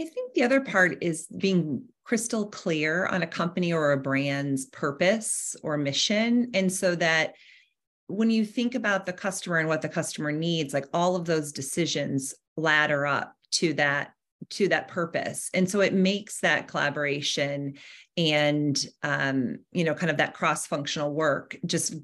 I 0.00 0.04
think 0.04 0.32
the 0.34 0.44
other 0.44 0.60
part 0.60 0.98
is 1.02 1.26
being 1.26 1.82
crystal 2.04 2.46
clear 2.46 3.06
on 3.06 3.22
a 3.22 3.26
company 3.26 3.72
or 3.72 3.92
a 3.92 3.96
brand's 3.96 4.66
purpose 4.66 5.56
or 5.62 5.76
mission. 5.76 6.50
And 6.54 6.72
so 6.72 6.94
that 6.96 7.34
when 8.06 8.30
you 8.30 8.44
think 8.44 8.74
about 8.74 9.06
the 9.06 9.12
customer 9.12 9.58
and 9.58 9.68
what 9.68 9.82
the 9.82 9.88
customer 9.88 10.30
needs, 10.30 10.72
like 10.72 10.86
all 10.94 11.16
of 11.16 11.26
those 11.26 11.52
decisions 11.52 12.34
ladder 12.56 13.06
up 13.06 13.34
to 13.50 13.74
that 13.74 14.12
to 14.50 14.68
that 14.68 14.88
purpose 14.88 15.50
and 15.52 15.68
so 15.68 15.80
it 15.80 15.92
makes 15.92 16.40
that 16.40 16.68
collaboration 16.68 17.74
and 18.16 18.86
um, 19.02 19.58
you 19.72 19.84
know 19.84 19.94
kind 19.94 20.10
of 20.10 20.16
that 20.16 20.34
cross 20.34 20.66
functional 20.66 21.12
work 21.12 21.56
just 21.66 21.94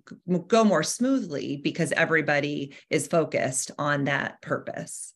go 0.48 0.64
more 0.64 0.82
smoothly 0.82 1.56
because 1.56 1.92
everybody 1.92 2.74
is 2.90 3.06
focused 3.06 3.70
on 3.78 4.04
that 4.04 4.40
purpose 4.42 5.14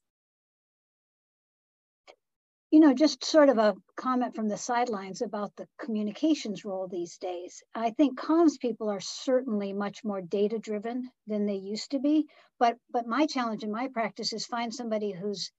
you 2.70 2.80
know, 2.80 2.92
just 2.92 3.24
sort 3.24 3.48
of 3.48 3.56
a 3.56 3.74
comment 3.96 4.34
from 4.34 4.48
the 4.48 4.56
sidelines 4.56 5.22
about 5.22 5.52
the 5.56 5.66
communications 5.80 6.66
role 6.66 6.86
these 6.86 7.16
days. 7.16 7.62
I 7.74 7.90
think 7.90 8.20
comms 8.20 8.58
people 8.60 8.90
are 8.90 9.00
certainly 9.00 9.72
much 9.72 10.04
more 10.04 10.20
data 10.20 10.58
driven 10.58 11.10
than 11.26 11.46
they 11.46 11.54
used 11.54 11.92
to 11.92 11.98
be. 11.98 12.26
But 12.58 12.76
but 12.90 13.06
my 13.06 13.26
challenge 13.26 13.62
in 13.62 13.72
my 13.72 13.88
practice 13.88 14.34
is 14.34 14.44
find 14.44 14.72
somebody 14.72 15.12
who's 15.12 15.50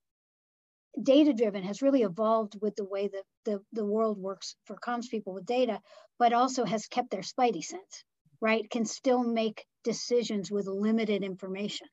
data 1.01 1.33
driven 1.33 1.63
has 1.63 1.81
really 1.81 2.01
evolved 2.03 2.55
with 2.61 2.75
the 2.75 2.85
way 2.85 3.07
that 3.07 3.23
the, 3.45 3.59
the 3.73 3.85
world 3.85 4.17
works 4.17 4.55
for 4.65 4.75
comms 4.75 5.09
people 5.09 5.33
with 5.33 5.45
data, 5.45 5.79
but 6.17 6.33
also 6.33 6.65
has 6.65 6.87
kept 6.87 7.11
their 7.11 7.21
spidey 7.21 7.63
sense, 7.63 8.03
right? 8.41 8.69
Can 8.69 8.85
still 8.85 9.23
make 9.23 9.65
decisions 9.83 10.51
with 10.51 10.67
limited 10.67 11.23
information 11.23 11.87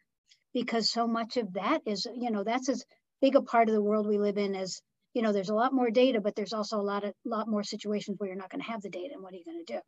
because 0.53 0.91
so 0.91 1.07
much 1.07 1.37
of 1.37 1.53
that 1.55 1.83
is, 1.87 2.07
you 2.15 2.31
know, 2.31 2.45
that's 2.45 2.69
as 2.69 2.85
big 3.21 3.37
a 3.37 3.43
part 3.43 3.69
of 3.69 3.75
the 3.75 3.83
world 3.83 4.07
we 4.07 4.19
live 4.19 4.39
in 4.39 4.55
as 4.55 4.81
you 5.17 5.23
know, 5.23 5.33
there's 5.33 5.49
a 5.49 5.55
lot 5.55 5.73
more 5.73 5.89
data, 5.89 6.21
but 6.21 6.37
there's 6.37 6.53
also 6.53 6.79
a 6.79 6.83
lot 6.83 7.03
of 7.03 7.15
lot 7.25 7.49
more 7.49 7.65
situations 7.65 8.19
where 8.19 8.29
you're 8.29 8.37
not 8.37 8.51
going 8.51 8.61
to 8.61 8.71
have 8.71 8.83
the 8.83 8.91
data. 8.91 9.15
And 9.15 9.23
what 9.23 9.33
are 9.33 9.37
you 9.37 9.47
going 9.47 9.65
to 9.65 9.73
do? 9.73 9.81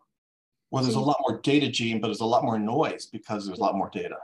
Well, 0.70 0.82
there's 0.82 0.94
so 0.94 1.00
a 1.00 1.04
lot 1.04 1.18
more 1.28 1.38
data, 1.42 1.68
Jean, 1.68 2.00
but 2.00 2.08
there's 2.08 2.22
a 2.22 2.24
lot 2.24 2.44
more 2.44 2.58
noise 2.58 3.04
because 3.04 3.44
there's 3.44 3.58
a 3.58 3.60
lot 3.60 3.74
more 3.74 3.90
data. 3.90 4.16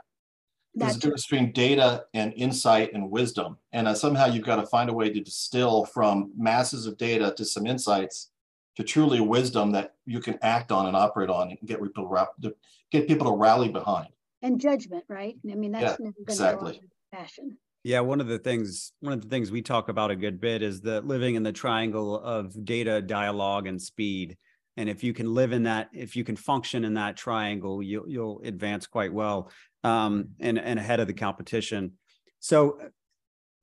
There's 0.75 0.97
a 0.97 0.99
difference 0.99 1.25
between 1.25 1.53
data 1.53 2.05
and 2.13 2.33
insight 2.35 2.93
and 2.93 3.09
wisdom. 3.09 3.57
And 3.71 3.87
uh, 3.87 3.93
somehow 3.93 4.25
you've 4.25 4.45
got 4.45 4.57
to 4.57 4.65
find 4.65 4.89
a 4.89 4.93
way 4.93 5.09
to 5.09 5.21
distill 5.21 5.85
from 5.85 6.33
masses 6.37 6.85
of 6.85 6.97
data 6.97 7.33
to 7.37 7.45
some 7.45 7.65
insights 7.65 8.31
to 8.75 8.83
truly 8.83 9.21
wisdom 9.21 9.71
that 9.71 9.95
you 10.05 10.19
can 10.19 10.37
act 10.41 10.71
on 10.71 10.87
and 10.87 10.95
operate 10.95 11.29
on 11.29 11.49
and 11.49 11.57
get 11.65 11.81
people 11.81 12.27
to 12.41 12.55
get 12.91 13.07
people 13.07 13.31
to 13.31 13.37
rally 13.37 13.69
behind. 13.69 14.09
And 14.41 14.59
judgment, 14.59 15.05
right? 15.07 15.35
I 15.49 15.55
mean, 15.55 15.71
that's 15.71 15.97
yeah, 15.99 16.09
exactly. 16.19 16.81
passion. 17.11 17.57
Yeah, 17.83 18.01
one 18.01 18.19
of 18.19 18.27
the 18.27 18.39
things 18.39 18.91
one 18.99 19.13
of 19.13 19.21
the 19.21 19.29
things 19.29 19.51
we 19.51 19.61
talk 19.61 19.89
about 19.89 20.11
a 20.11 20.15
good 20.15 20.41
bit 20.41 20.61
is 20.61 20.81
the 20.81 21.01
living 21.01 21.35
in 21.35 21.43
the 21.43 21.53
triangle 21.53 22.19
of 22.19 22.65
data, 22.65 23.01
dialogue, 23.01 23.67
and 23.67 23.81
speed. 23.81 24.37
And 24.77 24.89
if 24.89 25.03
you 25.03 25.13
can 25.13 25.33
live 25.33 25.53
in 25.53 25.63
that, 25.63 25.89
if 25.93 26.17
you 26.17 26.25
can 26.25 26.35
function 26.35 26.83
in 26.83 26.95
that 26.95 27.15
triangle, 27.15 27.81
you'll 27.81 28.09
you'll 28.09 28.41
advance 28.43 28.87
quite 28.87 29.13
well 29.13 29.51
um, 29.85 30.29
and 30.39 30.57
and 30.57 30.79
ahead 30.79 30.99
of 30.99 31.07
the 31.07 31.13
competition. 31.13 31.93
So, 32.39 32.79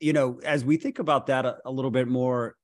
you 0.00 0.12
know, 0.12 0.41
as 0.45 0.64
we 0.64 0.76
think 0.76 0.99
about 0.99 1.26
that 1.26 1.45
a, 1.45 1.59
a 1.64 1.71
little 1.71 1.91
bit 1.91 2.09
more, 2.09 2.57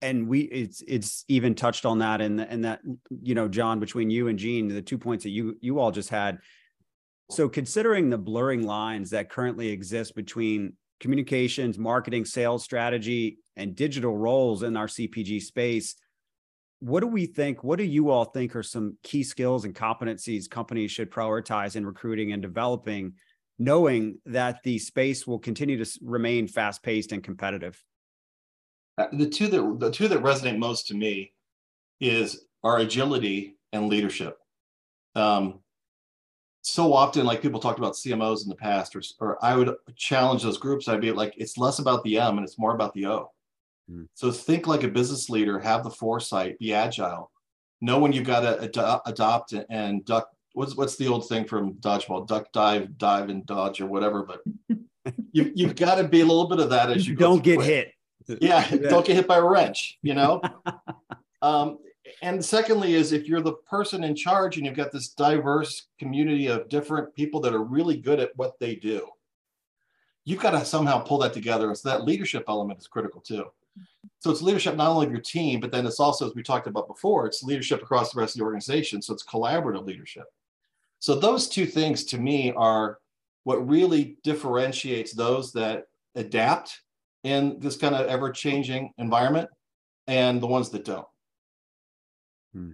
and 0.00 0.28
we 0.28 0.40
it's 0.40 0.82
it's 0.86 1.24
even 1.28 1.54
touched 1.54 1.86
on 1.86 2.00
that 2.00 2.20
and 2.20 2.40
and 2.40 2.64
that 2.64 2.80
you 3.22 3.34
know, 3.34 3.48
John, 3.48 3.80
between 3.80 4.10
you 4.10 4.28
and 4.28 4.38
Jean, 4.38 4.68
the 4.68 4.82
two 4.82 4.98
points 4.98 5.24
that 5.24 5.30
you 5.30 5.56
you 5.60 5.78
all 5.78 5.90
just 5.90 6.10
had 6.10 6.38
so, 7.32 7.48
considering 7.48 8.10
the 8.10 8.18
blurring 8.18 8.66
lines 8.66 9.08
that 9.10 9.30
currently 9.30 9.70
exist 9.70 10.14
between 10.14 10.74
communications, 11.00 11.78
marketing, 11.78 12.26
sales 12.26 12.62
strategy, 12.62 13.38
and 13.56 13.74
digital 13.74 14.16
roles 14.16 14.62
in 14.62 14.76
our 14.76 14.86
CPG 14.86 15.40
space, 15.40 15.94
what 16.82 16.98
do 16.98 17.06
we 17.06 17.26
think? 17.26 17.62
What 17.62 17.78
do 17.78 17.84
you 17.84 18.10
all 18.10 18.24
think 18.24 18.56
are 18.56 18.62
some 18.64 18.96
key 19.04 19.22
skills 19.22 19.64
and 19.64 19.72
competencies 19.72 20.50
companies 20.50 20.90
should 20.90 21.12
prioritize 21.12 21.76
in 21.76 21.86
recruiting 21.86 22.32
and 22.32 22.42
developing, 22.42 23.12
knowing 23.56 24.18
that 24.26 24.64
the 24.64 24.80
space 24.80 25.24
will 25.24 25.38
continue 25.38 25.82
to 25.82 25.98
remain 26.02 26.48
fast 26.48 26.82
paced 26.82 27.12
and 27.12 27.22
competitive? 27.22 27.80
Uh, 28.98 29.06
the 29.12 29.28
two 29.28 29.46
that 29.46 29.76
the 29.78 29.92
two 29.92 30.08
that 30.08 30.24
resonate 30.24 30.58
most 30.58 30.88
to 30.88 30.94
me 30.94 31.32
is 32.00 32.46
our 32.64 32.78
agility 32.78 33.54
and 33.72 33.86
leadership. 33.86 34.36
Um, 35.14 35.60
so 36.62 36.92
often 36.92 37.24
like 37.24 37.42
people 37.42 37.58
talked 37.58 37.80
about 37.80 37.94
cmos 37.94 38.44
in 38.44 38.48
the 38.48 38.54
past 38.54 38.94
or, 38.94 39.02
or 39.18 39.44
i 39.44 39.56
would 39.56 39.74
challenge 39.96 40.44
those 40.44 40.58
groups 40.58 40.86
i'd 40.86 41.00
be 41.00 41.10
like 41.10 41.34
it's 41.36 41.58
less 41.58 41.80
about 41.80 42.04
the 42.04 42.16
m 42.16 42.38
and 42.38 42.44
it's 42.44 42.56
more 42.56 42.72
about 42.72 42.94
the 42.94 43.04
o 43.04 43.32
mm. 43.90 44.06
so 44.14 44.30
think 44.30 44.66
like 44.66 44.82
a 44.82 44.88
business 44.88 45.28
leader 45.30 45.58
have 45.58 45.84
the 45.84 45.90
foresight 45.90 46.58
be 46.58 46.72
agile. 46.72 47.30
Know 47.80 47.98
when 47.98 48.12
you've 48.12 48.26
got 48.26 48.40
to 48.40 48.62
ad- 48.62 49.00
adopt 49.06 49.54
and 49.70 50.04
duck 50.04 50.28
what's 50.54 50.76
what's 50.76 50.96
the 50.96 51.08
old 51.08 51.28
thing 51.28 51.44
from 51.44 51.74
dodgeball? 51.74 52.26
Duck 52.26 52.52
dive 52.52 52.96
dive 52.98 53.28
and 53.28 53.44
dodge 53.46 53.80
or 53.80 53.86
whatever 53.86 54.24
but 54.24 54.40
you, 55.32 55.52
you've 55.54 55.76
got 55.76 55.96
to 55.96 56.04
be 56.04 56.20
a 56.20 56.24
little 56.24 56.48
bit 56.48 56.60
of 56.60 56.70
that 56.70 56.90
as 56.90 57.06
you 57.06 57.14
go. 57.14 57.30
don't 57.30 57.42
get 57.42 57.60
hit. 57.60 57.92
Yeah, 58.28 58.66
yeah, 58.70 58.88
don't 58.88 59.04
get 59.04 59.16
hit 59.16 59.26
by 59.26 59.38
a 59.38 59.44
wrench 59.44 59.98
you 60.02 60.14
know? 60.14 60.40
Um, 61.42 61.78
and 62.22 62.44
secondly 62.44 62.94
is 62.94 63.10
if 63.10 63.26
you're 63.26 63.40
the 63.40 63.54
person 63.68 64.04
in 64.04 64.14
charge 64.14 64.58
and 64.58 64.64
you've 64.64 64.76
got 64.76 64.92
this 64.92 65.08
diverse 65.08 65.88
community 65.98 66.46
of 66.46 66.68
different 66.68 67.12
people 67.16 67.40
that 67.40 67.52
are 67.52 67.64
really 67.64 67.96
good 67.96 68.20
at 68.20 68.30
what 68.36 68.60
they 68.60 68.76
do 68.76 69.08
you've 70.24 70.40
got 70.40 70.52
to 70.52 70.64
somehow 70.64 71.00
pull 71.00 71.18
that 71.18 71.32
together. 71.32 71.74
So 71.74 71.88
that 71.88 72.04
leadership 72.04 72.44
element 72.48 72.78
is 72.78 72.86
critical 72.86 73.20
too 73.20 73.46
so 74.18 74.30
it's 74.30 74.42
leadership 74.42 74.76
not 74.76 74.88
only 74.88 75.06
of 75.06 75.12
your 75.12 75.20
team 75.20 75.60
but 75.60 75.70
then 75.70 75.86
it's 75.86 76.00
also 76.00 76.26
as 76.26 76.34
we 76.34 76.42
talked 76.42 76.66
about 76.66 76.88
before 76.88 77.26
it's 77.26 77.42
leadership 77.42 77.82
across 77.82 78.12
the 78.12 78.20
rest 78.20 78.34
of 78.34 78.38
the 78.38 78.44
organization 78.44 79.00
so 79.00 79.12
it's 79.12 79.24
collaborative 79.24 79.86
leadership 79.86 80.24
so 80.98 81.14
those 81.14 81.48
two 81.48 81.66
things 81.66 82.04
to 82.04 82.18
me 82.18 82.52
are 82.56 82.98
what 83.44 83.68
really 83.68 84.16
differentiates 84.22 85.12
those 85.12 85.52
that 85.52 85.84
adapt 86.14 86.80
in 87.24 87.58
this 87.58 87.76
kind 87.76 87.94
of 87.94 88.06
ever 88.06 88.30
changing 88.30 88.92
environment 88.98 89.48
and 90.06 90.40
the 90.40 90.46
ones 90.46 90.70
that 90.70 90.84
don't 90.84 91.06
Hmm. 92.52 92.72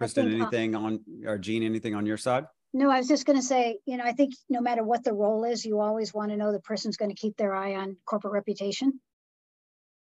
Kristin, 0.00 0.32
uh, 0.32 0.36
anything 0.36 0.74
on 0.74 1.00
or 1.26 1.38
Jean, 1.38 1.62
anything 1.62 1.94
on 1.94 2.06
your 2.06 2.16
side? 2.16 2.46
No, 2.72 2.90
I 2.90 2.98
was 2.98 3.08
just 3.08 3.26
going 3.26 3.38
to 3.38 3.44
say, 3.44 3.78
you 3.84 3.96
know, 3.96 4.04
I 4.04 4.12
think 4.12 4.34
no 4.48 4.60
matter 4.60 4.84
what 4.84 5.02
the 5.02 5.12
role 5.12 5.44
is, 5.44 5.64
you 5.64 5.80
always 5.80 6.14
want 6.14 6.30
to 6.30 6.36
know 6.36 6.52
the 6.52 6.60
person's 6.60 6.96
going 6.96 7.10
to 7.10 7.20
keep 7.20 7.36
their 7.36 7.54
eye 7.54 7.74
on 7.74 7.96
corporate 8.06 8.32
reputation 8.32 9.00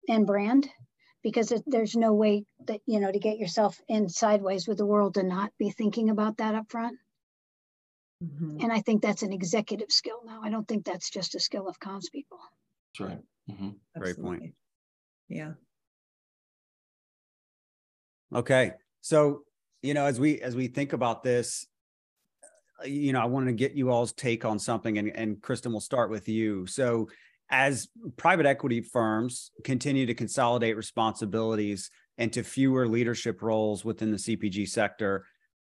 and 0.08 0.26
brand 0.26 0.68
because 1.22 1.52
it, 1.52 1.62
there's 1.66 1.96
no 1.96 2.12
way 2.12 2.44
that, 2.66 2.80
you 2.86 2.98
know, 2.98 3.10
to 3.10 3.18
get 3.18 3.38
yourself 3.38 3.80
in 3.88 4.08
sideways 4.08 4.66
with 4.66 4.78
the 4.78 4.86
world 4.86 5.14
to 5.14 5.22
not 5.22 5.52
be 5.58 5.70
thinking 5.70 6.10
about 6.10 6.38
that 6.38 6.54
up 6.54 6.68
front. 6.68 6.96
Mm-hmm. 8.22 8.58
And 8.60 8.72
I 8.72 8.80
think 8.80 9.02
that's 9.02 9.22
an 9.22 9.32
executive 9.32 9.90
skill 9.90 10.20
now. 10.24 10.40
I 10.42 10.50
don't 10.50 10.66
think 10.66 10.84
that's 10.84 11.10
just 11.10 11.34
a 11.34 11.40
skill 11.40 11.68
of 11.68 11.78
comms 11.78 12.10
people. 12.10 12.38
That's 12.98 13.10
right. 13.10 13.22
Mm-hmm. 13.50 14.00
Great 14.00 14.20
point. 14.20 14.54
Yeah. 15.28 15.52
Okay. 18.34 18.72
So, 19.02 19.42
you 19.82 19.94
know, 19.94 20.06
as 20.06 20.18
we 20.18 20.40
as 20.40 20.56
we 20.56 20.68
think 20.68 20.92
about 20.92 21.22
this, 21.22 21.66
Uh, 22.82 22.86
you 22.86 23.12
know, 23.12 23.20
I 23.20 23.26
wanted 23.26 23.46
to 23.46 23.52
get 23.52 23.74
you 23.74 23.90
all's 23.90 24.12
take 24.12 24.44
on 24.44 24.58
something 24.58 24.98
and, 24.98 25.08
and 25.14 25.36
Kristin 25.36 25.72
will 25.72 25.80
start 25.80 26.10
with 26.10 26.28
you. 26.28 26.66
So 26.66 27.08
as 27.50 27.88
private 28.16 28.46
equity 28.46 28.80
firms 28.80 29.52
continue 29.64 30.06
to 30.06 30.14
consolidate 30.14 30.76
responsibilities 30.76 31.90
into 32.18 32.42
fewer 32.42 32.88
leadership 32.88 33.42
roles 33.42 33.84
within 33.84 34.10
the 34.10 34.16
CPG 34.16 34.68
sector, 34.68 35.26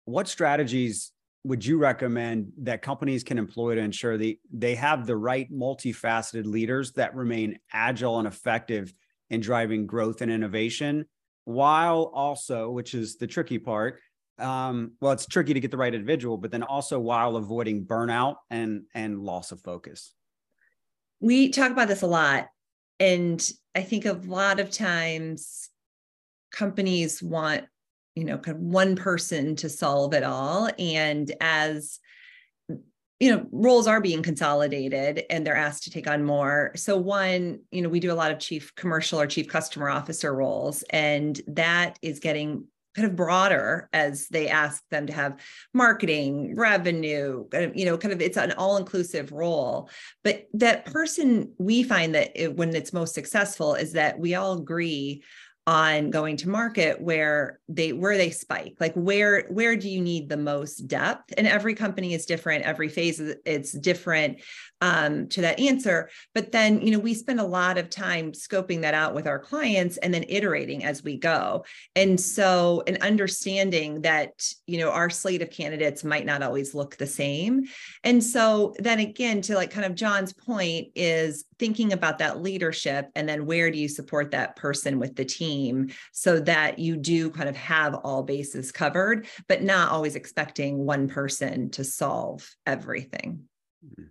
what 0.05 0.27
strategies 0.27 1.11
would 1.45 1.65
you 1.65 1.77
recommend 1.77 2.51
that 2.59 2.81
companies 2.81 3.23
can 3.23 3.37
employ 3.37 3.75
to 3.75 3.81
ensure 3.81 4.17
that 4.17 4.35
they 4.51 4.75
have 4.75 5.05
the 5.05 5.15
right 5.15 5.51
multifaceted 5.51 6.45
leaders 6.45 6.93
that 6.93 7.15
remain 7.15 7.59
agile 7.71 8.19
and 8.19 8.27
effective 8.27 8.93
in 9.29 9.41
driving 9.41 9.85
growth 9.85 10.21
and 10.21 10.31
innovation 10.31 11.05
while 11.45 12.11
also, 12.13 12.69
which 12.69 12.93
is 12.93 13.17
the 13.17 13.27
tricky 13.27 13.59
part, 13.59 13.99
um, 14.39 14.93
well, 14.99 15.11
it's 15.11 15.25
tricky 15.25 15.53
to 15.53 15.59
get 15.59 15.71
the 15.71 15.77
right 15.77 15.93
individual, 15.93 16.37
but 16.37 16.51
then 16.51 16.63
also 16.63 16.99
while 16.99 17.35
avoiding 17.35 17.85
burnout 17.85 18.35
and 18.49 18.83
and 18.93 19.19
loss 19.19 19.51
of 19.51 19.61
focus. 19.61 20.13
We 21.19 21.49
talk 21.49 21.71
about 21.71 21.87
this 21.87 22.01
a 22.01 22.07
lot, 22.07 22.49
and 22.99 23.47
I 23.75 23.81
think 23.81 24.05
a 24.05 24.13
lot 24.13 24.59
of 24.59 24.71
times 24.71 25.69
companies 26.51 27.21
want 27.21 27.65
you 28.15 28.23
know 28.23 28.37
kind 28.37 28.57
of 28.57 28.63
one 28.63 28.95
person 28.95 29.55
to 29.57 29.69
solve 29.69 30.13
it 30.13 30.23
all 30.23 30.69
and 30.77 31.31
as 31.41 31.99
you 33.19 33.31
know 33.31 33.45
roles 33.51 33.87
are 33.87 34.01
being 34.01 34.21
consolidated 34.21 35.23
and 35.29 35.45
they're 35.45 35.55
asked 35.55 35.83
to 35.83 35.89
take 35.89 36.07
on 36.07 36.23
more 36.23 36.71
so 36.75 36.95
one 36.95 37.59
you 37.71 37.81
know 37.81 37.89
we 37.89 37.99
do 37.99 38.11
a 38.11 38.13
lot 38.13 38.31
of 38.31 38.37
chief 38.37 38.73
commercial 38.75 39.19
or 39.19 39.25
chief 39.25 39.47
customer 39.47 39.89
officer 39.89 40.33
roles 40.33 40.83
and 40.91 41.41
that 41.47 41.97
is 42.01 42.19
getting 42.19 42.65
kind 42.95 43.07
of 43.07 43.15
broader 43.15 43.89
as 43.93 44.27
they 44.27 44.47
ask 44.47 44.83
them 44.89 45.07
to 45.07 45.13
have 45.13 45.39
marketing 45.73 46.55
revenue 46.55 47.45
you 47.73 47.85
know 47.85 47.97
kind 47.97 48.13
of 48.13 48.21
it's 48.21 48.37
an 48.37 48.51
all-inclusive 48.53 49.31
role. 49.31 49.89
But 50.23 50.47
that 50.53 50.85
mm-hmm. 50.85 50.93
person 50.93 51.53
we 51.57 51.83
find 51.83 52.15
that 52.15 52.31
it, 52.35 52.55
when 52.55 52.75
it's 52.75 52.93
most 52.93 53.13
successful 53.13 53.75
is 53.75 53.93
that 53.93 54.19
we 54.19 54.35
all 54.35 54.53
agree 54.53 55.23
on 55.65 56.09
going 56.09 56.35
to 56.35 56.49
market 56.49 56.99
where 56.99 57.59
they 57.69 57.93
where 57.93 58.17
they 58.17 58.29
spike 58.29 58.75
like 58.81 58.93
where 58.95 59.47
where 59.49 59.77
do 59.77 59.89
you 59.89 60.01
need 60.01 60.27
the 60.27 60.35
most 60.35 60.87
depth? 60.87 61.33
And 61.37 61.47
every 61.47 61.73
company 61.73 62.13
is 62.13 62.25
different 62.25 62.65
every 62.65 62.89
phase 62.89 63.19
is, 63.19 63.35
it's 63.45 63.71
different 63.71 64.41
um, 64.81 65.29
to 65.29 65.41
that 65.41 65.61
answer. 65.61 66.09
But 66.35 66.51
then 66.51 66.81
you 66.81 66.91
know 66.91 66.99
we 66.99 67.13
spend 67.13 67.39
a 67.39 67.45
lot 67.45 67.77
of 67.77 67.89
time 67.89 68.33
scoping 68.33 68.81
that 68.81 68.93
out 68.93 69.13
with 69.13 69.25
our 69.25 69.39
clients 69.39 69.95
and 69.97 70.13
then 70.13 70.25
iterating 70.27 70.83
as 70.83 71.01
we 71.01 71.17
go. 71.17 71.63
And 71.95 72.19
so 72.19 72.83
an 72.85 72.97
understanding 73.01 74.01
that 74.01 74.45
you 74.67 74.79
know 74.79 74.89
our 74.89 75.09
slate 75.09 75.41
of 75.41 75.49
candidates 75.49 76.03
might 76.03 76.25
not 76.25 76.43
always 76.43 76.75
look 76.75 76.97
the 76.97 77.07
same. 77.07 77.63
And 78.03 78.21
so 78.21 78.73
then 78.79 78.99
again 78.99 79.41
to 79.43 79.55
like 79.55 79.71
kind 79.71 79.85
of 79.85 79.95
john's 79.95 80.33
point 80.33 80.89
is 80.93 81.45
thinking 81.63 81.93
about 81.93 82.17
that 82.17 82.41
leadership 82.41 83.09
and 83.15 83.27
then 83.29 83.45
where 83.45 83.71
do 83.71 83.77
you 83.77 83.87
support 83.87 84.31
that 84.31 84.53
person 84.57 84.99
with 84.99 85.15
the 85.15 85.23
team 85.23 85.89
so 86.11 86.37
that 86.37 86.77
you 86.77 86.97
do 86.97 87.29
kind 87.29 87.47
of 87.47 87.55
have 87.55 87.95
all 88.03 88.21
bases 88.21 88.69
covered, 88.69 89.27
but 89.47 89.63
not 89.63 89.89
always 89.89 90.17
expecting 90.17 90.85
one 90.85 91.07
person 91.07 91.69
to 91.69 91.85
solve 91.85 92.53
everything. 92.65 93.45
Mm-hmm. 93.85 94.07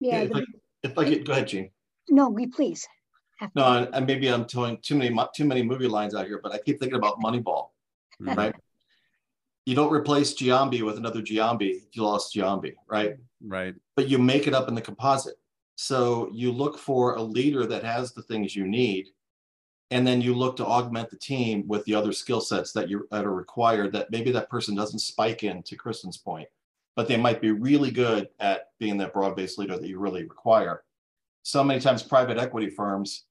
Yeah. 0.00 0.22
if, 0.22 0.34
I, 0.34 0.40
if 0.82 0.98
I 0.98 1.04
could 1.04 1.24
go 1.24 1.32
ahead, 1.32 1.46
Jean. 1.46 1.70
No, 2.10 2.28
we 2.28 2.48
please. 2.48 2.88
No, 3.54 3.88
and 3.92 4.04
maybe 4.04 4.26
I'm 4.26 4.46
telling 4.46 4.78
too 4.82 4.96
many 4.96 5.16
too 5.32 5.44
many 5.44 5.62
movie 5.62 5.86
lines 5.86 6.12
out 6.12 6.26
here, 6.26 6.40
but 6.42 6.52
I 6.52 6.58
keep 6.58 6.80
thinking 6.80 6.98
about 6.98 7.20
Moneyball, 7.20 7.68
mm-hmm. 8.20 8.34
right? 8.34 8.54
You 9.64 9.76
don't 9.76 9.92
replace 9.92 10.34
Giambi 10.34 10.82
with 10.82 10.96
another 10.96 11.22
Giambi 11.22 11.70
if 11.70 11.94
you 11.94 12.02
lost 12.02 12.34
Giambi, 12.34 12.74
right? 12.88 13.14
Right. 13.40 13.76
But 13.94 14.08
you 14.08 14.18
make 14.18 14.48
it 14.48 14.54
up 14.54 14.66
in 14.66 14.74
the 14.74 14.80
composite. 14.80 15.36
So 15.76 16.30
you 16.32 16.50
look 16.52 16.78
for 16.78 17.14
a 17.14 17.22
leader 17.22 17.66
that 17.66 17.84
has 17.84 18.12
the 18.12 18.22
things 18.22 18.56
you 18.56 18.66
need, 18.66 19.06
and 19.90 20.06
then 20.06 20.20
you 20.20 20.34
look 20.34 20.56
to 20.56 20.66
augment 20.66 21.10
the 21.10 21.16
team 21.16 21.64
with 21.68 21.84
the 21.84 21.94
other 21.94 22.12
skill 22.12 22.40
sets 22.40 22.72
that 22.72 22.88
you 22.88 23.06
that 23.10 23.24
are 23.24 23.34
required. 23.34 23.92
That 23.92 24.10
maybe 24.10 24.32
that 24.32 24.50
person 24.50 24.74
doesn't 24.74 24.98
spike 24.98 25.44
in 25.44 25.62
to 25.62 25.76
Kristin's 25.76 26.18
point, 26.18 26.48
but 26.96 27.06
they 27.06 27.16
might 27.16 27.40
be 27.40 27.50
really 27.52 27.90
good 27.90 28.28
at 28.40 28.70
being 28.80 28.96
that 28.98 29.12
broad-based 29.12 29.58
leader 29.58 29.78
that 29.78 29.86
you 29.86 29.98
really 29.98 30.24
require 30.24 30.82
so 31.46 31.62
many 31.62 31.78
times 31.78 32.02
private 32.02 32.38
equity 32.38 32.68
firms, 32.68 33.26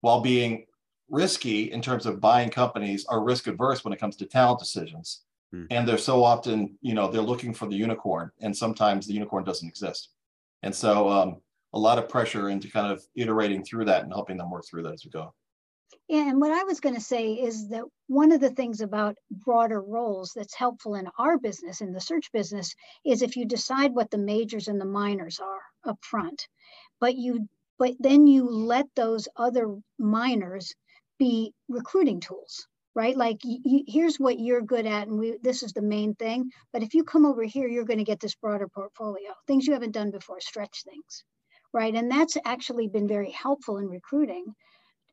while 0.00 0.20
being 0.20 0.66
risky 1.08 1.70
in 1.70 1.80
terms 1.80 2.04
of 2.04 2.20
buying 2.20 2.50
companies, 2.50 3.06
are 3.06 3.22
risk 3.22 3.46
adverse 3.46 3.84
when 3.84 3.92
it 3.92 4.00
comes 4.00 4.16
to 4.16 4.26
talent 4.26 4.58
decisions. 4.58 5.22
Hmm. 5.52 5.66
And 5.70 5.86
they're 5.86 5.98
so 5.98 6.24
often, 6.24 6.76
you 6.82 6.94
know, 6.94 7.08
they're 7.08 7.22
looking 7.22 7.54
for 7.54 7.66
the 7.66 7.76
unicorn, 7.76 8.32
and 8.40 8.56
sometimes 8.56 9.06
the 9.06 9.12
unicorn 9.12 9.44
doesn't 9.44 9.68
exist. 9.68 10.08
And 10.64 10.74
so, 10.74 11.08
um, 11.08 11.36
a 11.74 11.78
lot 11.78 11.98
of 11.98 12.08
pressure 12.08 12.48
into 12.48 12.70
kind 12.70 12.92
of 12.92 13.02
iterating 13.14 13.64
through 13.64 13.86
that 13.86 14.02
and 14.02 14.12
helping 14.12 14.36
them 14.36 14.50
work 14.50 14.64
through 14.68 14.82
that 14.84 14.94
as 14.94 15.04
we 15.04 15.10
go. 15.10 15.34
Yeah, 16.08 16.28
and 16.28 16.40
what 16.40 16.52
I 16.52 16.64
was 16.64 16.80
going 16.80 16.94
to 16.94 17.00
say 17.00 17.32
is 17.32 17.68
that 17.68 17.84
one 18.06 18.32
of 18.32 18.40
the 18.40 18.50
things 18.50 18.80
about 18.80 19.16
broader 19.30 19.80
roles 19.80 20.32
that's 20.34 20.54
helpful 20.54 20.94
in 20.94 21.08
our 21.18 21.38
business, 21.38 21.82
in 21.82 21.92
the 21.92 22.00
search 22.00 22.32
business, 22.32 22.74
is 23.04 23.20
if 23.20 23.36
you 23.36 23.44
decide 23.46 23.94
what 23.94 24.10
the 24.10 24.18
majors 24.18 24.68
and 24.68 24.80
the 24.80 24.86
minors 24.86 25.38
are 25.38 25.60
up 25.84 25.98
front 26.02 26.46
but 27.00 27.16
you 27.16 27.48
but 27.78 27.94
then 28.00 28.26
you 28.26 28.48
let 28.50 28.86
those 28.96 29.28
other 29.36 29.76
minors 29.98 30.74
be 31.18 31.52
recruiting 31.68 32.20
tools 32.20 32.66
right 32.94 33.16
like 33.16 33.38
you, 33.44 33.84
here's 33.86 34.16
what 34.18 34.38
you're 34.38 34.62
good 34.62 34.86
at 34.86 35.08
and 35.08 35.18
we 35.18 35.36
this 35.42 35.62
is 35.62 35.72
the 35.72 35.82
main 35.82 36.14
thing 36.14 36.50
but 36.72 36.82
if 36.82 36.94
you 36.94 37.04
come 37.04 37.24
over 37.24 37.42
here 37.42 37.68
you're 37.68 37.84
going 37.84 37.98
to 37.98 38.04
get 38.04 38.20
this 38.20 38.34
broader 38.34 38.68
portfolio 38.68 39.30
things 39.46 39.66
you 39.66 39.72
haven't 39.72 39.92
done 39.92 40.10
before 40.10 40.40
stretch 40.40 40.84
things 40.84 41.24
right 41.78 41.94
and 41.94 42.10
that's 42.10 42.36
actually 42.44 42.88
been 42.88 43.08
very 43.08 43.30
helpful 43.30 43.78
in 43.78 43.88
recruiting 43.88 44.44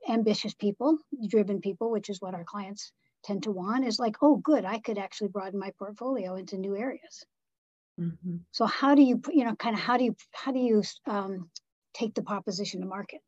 ambitious 0.09 0.53
people 0.53 0.97
driven 1.29 1.59
people 1.59 1.89
which 1.91 2.09
is 2.09 2.21
what 2.21 2.33
our 2.33 2.43
clients 2.43 2.91
tend 3.23 3.43
to 3.43 3.51
want 3.51 3.85
is 3.85 3.99
like 3.99 4.15
oh 4.21 4.35
good 4.37 4.65
i 4.65 4.77
could 4.79 4.97
actually 4.97 5.29
broaden 5.29 5.59
my 5.59 5.71
portfolio 5.79 6.35
into 6.35 6.57
new 6.57 6.75
areas 6.75 7.25
mm-hmm. 7.99 8.37
so 8.51 8.65
how 8.65 8.93
do 8.95 9.01
you 9.01 9.21
you 9.31 9.45
know 9.45 9.55
kind 9.55 9.75
of 9.75 9.81
how 9.81 9.97
do 9.97 10.03
you 10.03 10.15
how 10.33 10.51
do 10.51 10.59
you 10.59 10.83
um, 11.07 11.49
take 11.95 12.13
the 12.13 12.21
proposition 12.21 12.81
to 12.81 12.87
market. 12.87 13.21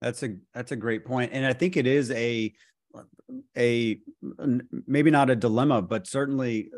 That's 0.00 0.22
a 0.22 0.36
that's 0.52 0.72
a 0.72 0.76
great 0.76 1.04
point, 1.04 1.30
and 1.32 1.46
I 1.46 1.54
think 1.54 1.76
it 1.76 1.86
is 1.86 2.10
a 2.10 2.52
a 3.56 3.98
maybe 4.86 5.10
not 5.10 5.30
a 5.30 5.36
dilemma, 5.36 5.80
but 5.80 6.06
certainly 6.06 6.70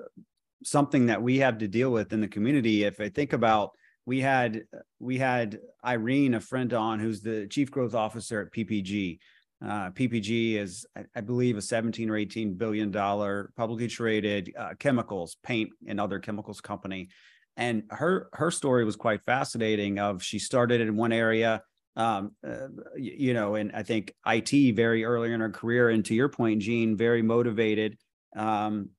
something 0.63 1.07
that 1.07 1.21
we 1.21 1.39
have 1.39 1.59
to 1.59 1.69
deal 1.69 1.91
with 1.91 2.13
in 2.13 2.21
the 2.21 2.29
community. 2.29 2.85
If 2.85 3.01
I 3.01 3.09
think 3.09 3.33
about 3.33 3.73
we 4.07 4.21
had 4.21 4.65
we 4.99 5.19
had 5.19 5.59
Irene, 5.85 6.35
a 6.35 6.41
friend 6.41 6.73
on, 6.73 7.01
who's 7.01 7.21
the 7.21 7.47
chief 7.49 7.71
growth 7.71 7.95
officer 7.95 8.41
at 8.41 8.53
PPG. 8.53 9.19
Uh, 9.65 9.91
PPG 9.91 10.57
is, 10.57 10.85
I, 10.95 11.05
I, 11.15 11.23
believe, 11.23 11.57
a 11.57 11.63
17 11.63 12.11
or 12.11 12.17
18 12.17 12.55
billion 12.55 12.91
dollar 12.91 13.51
publicly 13.57 13.89
traded 13.89 14.53
uh, 14.57 14.75
chemicals, 14.79 15.39
paint, 15.43 15.71
and 15.87 15.99
other 15.99 16.19
chemicals 16.19 16.61
company 16.61 17.09
and 17.57 17.85
her 17.91 18.29
her 18.33 18.51
story 18.51 18.85
was 18.85 18.97
quite 18.97 19.23
fascinating 19.25 19.99
of 19.99 20.23
she 20.23 20.39
started 20.39 20.81
in 20.81 20.97
one 20.97 21.13
area 21.13 21.63
um, 21.97 22.33
uh, 22.47 22.69
you 22.97 23.35
know 23.35 23.55
and 23.55 23.73
i 23.75 23.83
think 23.83 24.13
it 24.27 24.75
very 24.77 25.05
early 25.05 25.33
in 25.33 25.41
her 25.41 25.51
career 25.51 25.89
and 25.89 26.05
to 26.05 26.15
your 26.15 26.29
point 26.29 26.61
jean 26.61 26.97
very 26.97 27.23
motivated 27.23 27.97
um, 28.37 28.91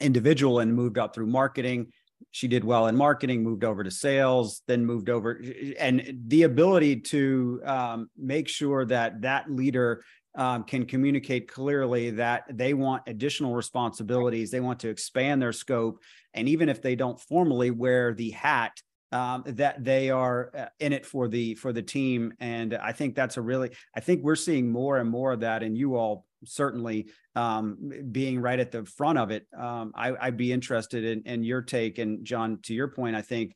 individual 0.00 0.60
and 0.60 0.74
moved 0.74 0.98
up 0.98 1.14
through 1.14 1.26
marketing 1.26 1.92
she 2.30 2.48
did 2.48 2.64
well 2.64 2.86
in 2.86 2.96
marketing 2.96 3.42
moved 3.42 3.64
over 3.64 3.82
to 3.82 3.90
sales 3.90 4.62
then 4.66 4.84
moved 4.84 5.10
over 5.10 5.42
and 5.78 6.20
the 6.26 6.44
ability 6.44 6.96
to 7.00 7.60
um, 7.64 8.10
make 8.16 8.48
sure 8.48 8.84
that 8.84 9.22
that 9.22 9.50
leader 9.50 10.02
um, 10.36 10.62
can 10.62 10.86
communicate 10.86 11.48
clearly 11.48 12.10
that 12.10 12.44
they 12.52 12.72
want 12.72 13.02
additional 13.06 13.54
responsibilities 13.54 14.50
they 14.50 14.60
want 14.60 14.80
to 14.80 14.88
expand 14.88 15.42
their 15.42 15.52
scope 15.52 16.00
and 16.34 16.48
even 16.48 16.68
if 16.68 16.80
they 16.80 16.94
don't 16.94 17.20
formally 17.20 17.70
wear 17.70 18.14
the 18.14 18.30
hat 18.30 18.80
um, 19.12 19.42
that 19.46 19.82
they 19.82 20.10
are 20.10 20.50
uh, 20.56 20.66
in 20.78 20.92
it 20.92 21.04
for 21.04 21.28
the 21.28 21.54
for 21.56 21.72
the 21.72 21.82
team. 21.82 22.32
And 22.40 22.74
i 22.74 22.92
think 22.92 23.14
that's 23.14 23.36
a 23.36 23.42
really 23.42 23.70
i 23.94 24.00
think 24.00 24.22
we're 24.22 24.36
seeing 24.36 24.70
more 24.70 24.98
and 24.98 25.10
more 25.10 25.32
of 25.32 25.40
that 25.40 25.62
and 25.62 25.76
you 25.76 25.96
all 25.96 26.24
certainly 26.44 27.08
um, 27.36 27.90
being 28.10 28.40
right 28.40 28.60
at 28.60 28.70
the 28.72 28.84
front 28.84 29.18
of 29.18 29.30
it 29.30 29.46
um, 29.58 29.92
I, 29.94 30.12
would 30.26 30.36
be 30.36 30.52
interested 30.52 31.04
in, 31.04 31.22
in 31.24 31.44
your 31.44 31.62
take. 31.62 31.98
And 31.98 32.24
john 32.24 32.58
to 32.62 32.74
your 32.74 32.88
point 32.88 33.16
i 33.16 33.22
think 33.22 33.54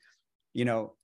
you 0.53 0.65
know 0.65 0.95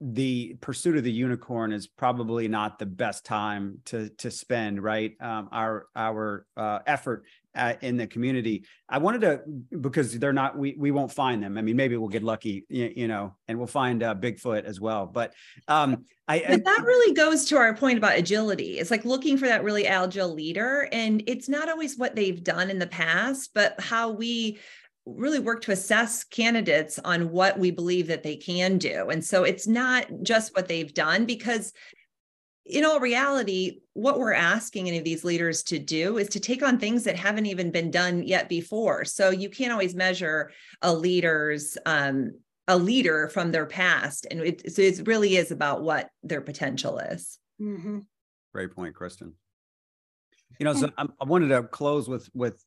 the 0.00 0.56
pursuit 0.60 0.96
of 0.96 1.04
the 1.04 1.12
unicorn 1.12 1.72
is 1.72 1.86
probably 1.86 2.48
not 2.48 2.78
the 2.78 2.86
best 2.86 3.24
time 3.24 3.78
to 3.86 4.10
to 4.10 4.30
spend 4.30 4.82
right? 4.82 5.14
Um, 5.20 5.48
our 5.52 5.86
our 5.96 6.46
uh, 6.56 6.80
effort 6.86 7.24
at, 7.56 7.82
in 7.82 7.96
the 7.96 8.06
community. 8.06 8.64
I 8.88 8.98
wanted 8.98 9.22
to 9.22 9.40
because 9.80 10.16
they're 10.18 10.32
not 10.32 10.56
we 10.56 10.76
we 10.78 10.90
won't 10.90 11.10
find 11.10 11.42
them. 11.42 11.58
I 11.58 11.62
mean 11.62 11.76
maybe 11.76 11.96
we'll 11.96 12.08
get 12.08 12.22
lucky 12.22 12.64
you, 12.68 12.92
you 12.94 13.08
know 13.08 13.34
and 13.48 13.58
we'll 13.58 13.66
find 13.66 14.02
uh, 14.02 14.14
bigfoot 14.14 14.64
as 14.64 14.80
well. 14.80 15.06
But 15.06 15.32
um 15.66 16.04
I, 16.28 16.44
but 16.48 16.64
that 16.64 16.82
really 16.84 17.14
goes 17.14 17.44
to 17.46 17.56
our 17.56 17.74
point 17.74 17.98
about 17.98 18.18
agility. 18.18 18.78
It's 18.78 18.90
like 18.90 19.04
looking 19.04 19.38
for 19.38 19.46
that 19.46 19.64
really 19.64 19.86
agile 19.86 20.34
leader 20.34 20.88
and 20.92 21.22
it's 21.26 21.48
not 21.48 21.68
always 21.68 21.96
what 21.96 22.14
they've 22.14 22.42
done 22.42 22.70
in 22.70 22.78
the 22.78 22.86
past 22.86 23.50
but 23.54 23.80
how 23.80 24.10
we 24.10 24.58
really 25.06 25.38
work 25.38 25.62
to 25.62 25.70
assess 25.70 26.24
candidates 26.24 26.98
on 26.98 27.30
what 27.30 27.58
we 27.58 27.70
believe 27.70 28.08
that 28.08 28.24
they 28.24 28.34
can 28.36 28.76
do. 28.76 29.08
And 29.08 29.24
so 29.24 29.44
it's 29.44 29.68
not 29.68 30.06
just 30.22 30.54
what 30.54 30.66
they've 30.66 30.92
done 30.92 31.26
because 31.26 31.72
in 32.68 32.84
all 32.84 33.00
reality, 33.00 33.80
what 33.92 34.18
we're 34.18 34.32
asking 34.32 34.88
any 34.88 34.98
of 34.98 35.04
these 35.04 35.24
leaders 35.24 35.62
to 35.64 35.78
do 35.78 36.18
is 36.18 36.28
to 36.30 36.40
take 36.40 36.62
on 36.62 36.78
things 36.78 37.04
that 37.04 37.16
haven't 37.16 37.46
even 37.46 37.70
been 37.70 37.90
done 37.90 38.22
yet 38.22 38.48
before. 38.48 39.04
So 39.04 39.30
you 39.30 39.48
can't 39.48 39.72
always 39.72 39.94
measure 39.94 40.50
a 40.82 40.92
leader's 40.92 41.78
um, 41.86 42.32
a 42.68 42.76
leader 42.76 43.28
from 43.28 43.52
their 43.52 43.66
past, 43.66 44.26
and 44.28 44.40
it, 44.40 44.72
so 44.72 44.82
it 44.82 45.06
really 45.06 45.36
is 45.36 45.52
about 45.52 45.82
what 45.82 46.10
their 46.24 46.40
potential 46.40 46.98
is. 46.98 47.38
Mm-hmm. 47.60 48.00
Great 48.52 48.74
point, 48.74 48.96
Kristin. 48.96 49.32
You 50.58 50.64
know, 50.64 50.74
so 50.74 50.90
I, 50.98 51.06
I 51.20 51.24
wanted 51.24 51.48
to 51.48 51.62
close 51.62 52.08
with 52.08 52.28
with 52.34 52.60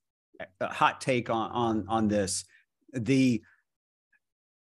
a 0.62 0.68
hot 0.68 1.02
take 1.02 1.30
on 1.30 1.52
on 1.52 1.86
on 1.90 2.08
this. 2.08 2.46
The 2.94 3.42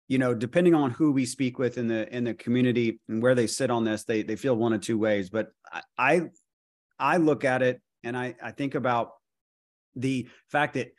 you 0.09 0.19
know, 0.19 0.35
depending 0.35 0.75
on 0.75 0.91
who 0.91 1.13
we 1.13 1.25
speak 1.25 1.59
with 1.59 1.79
in 1.79 1.89
the 1.89 2.15
in 2.15 2.25
the 2.25 2.35
community 2.35 3.01
and 3.09 3.23
where 3.23 3.35
they 3.35 3.47
sit 3.47 3.71
on 3.71 3.85
this, 3.85 4.05
they 4.05 4.23
they 4.23 4.37
feel 4.37 4.55
one 4.55 4.73
of 4.73 4.81
two 4.81 4.99
ways. 4.99 5.31
But 5.31 5.49
I 5.97 6.23
I 6.99 7.17
look 7.17 7.45
at 7.45 7.63
it 7.63 7.81
and 8.03 8.17
I 8.17 8.35
I 8.43 8.51
think 8.51 8.75
about 8.75 9.13
the 9.97 10.29
fact 10.51 10.75
that 10.75 10.93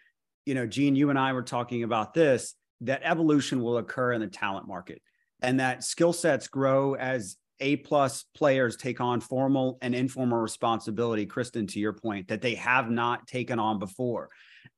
you 0.45 0.53
know, 0.53 0.65
jean 0.65 0.95
you 0.95 1.09
and 1.09 1.19
I 1.19 1.33
were 1.33 1.43
talking 1.43 1.83
about 1.83 2.13
this 2.13 2.55
that 2.81 3.01
evolution 3.03 3.61
will 3.61 3.77
occur 3.77 4.13
in 4.13 4.21
the 4.21 4.27
talent 4.27 4.67
market 4.67 5.01
and 5.41 5.59
that 5.59 5.83
skill 5.83 6.13
sets 6.13 6.47
grow 6.47 6.95
as 6.95 7.37
a 7.59 7.77
plus 7.77 8.25
players 8.35 8.75
take 8.75 8.99
on 8.99 9.21
formal 9.21 9.77
and 9.81 9.95
informal 9.95 10.39
responsibility 10.39 11.25
kristin 11.25 11.67
to 11.69 11.79
your 11.79 11.93
point 11.93 12.27
that 12.27 12.41
they 12.41 12.55
have 12.55 12.89
not 12.89 13.25
taken 13.27 13.59
on 13.59 13.79
before 13.79 14.29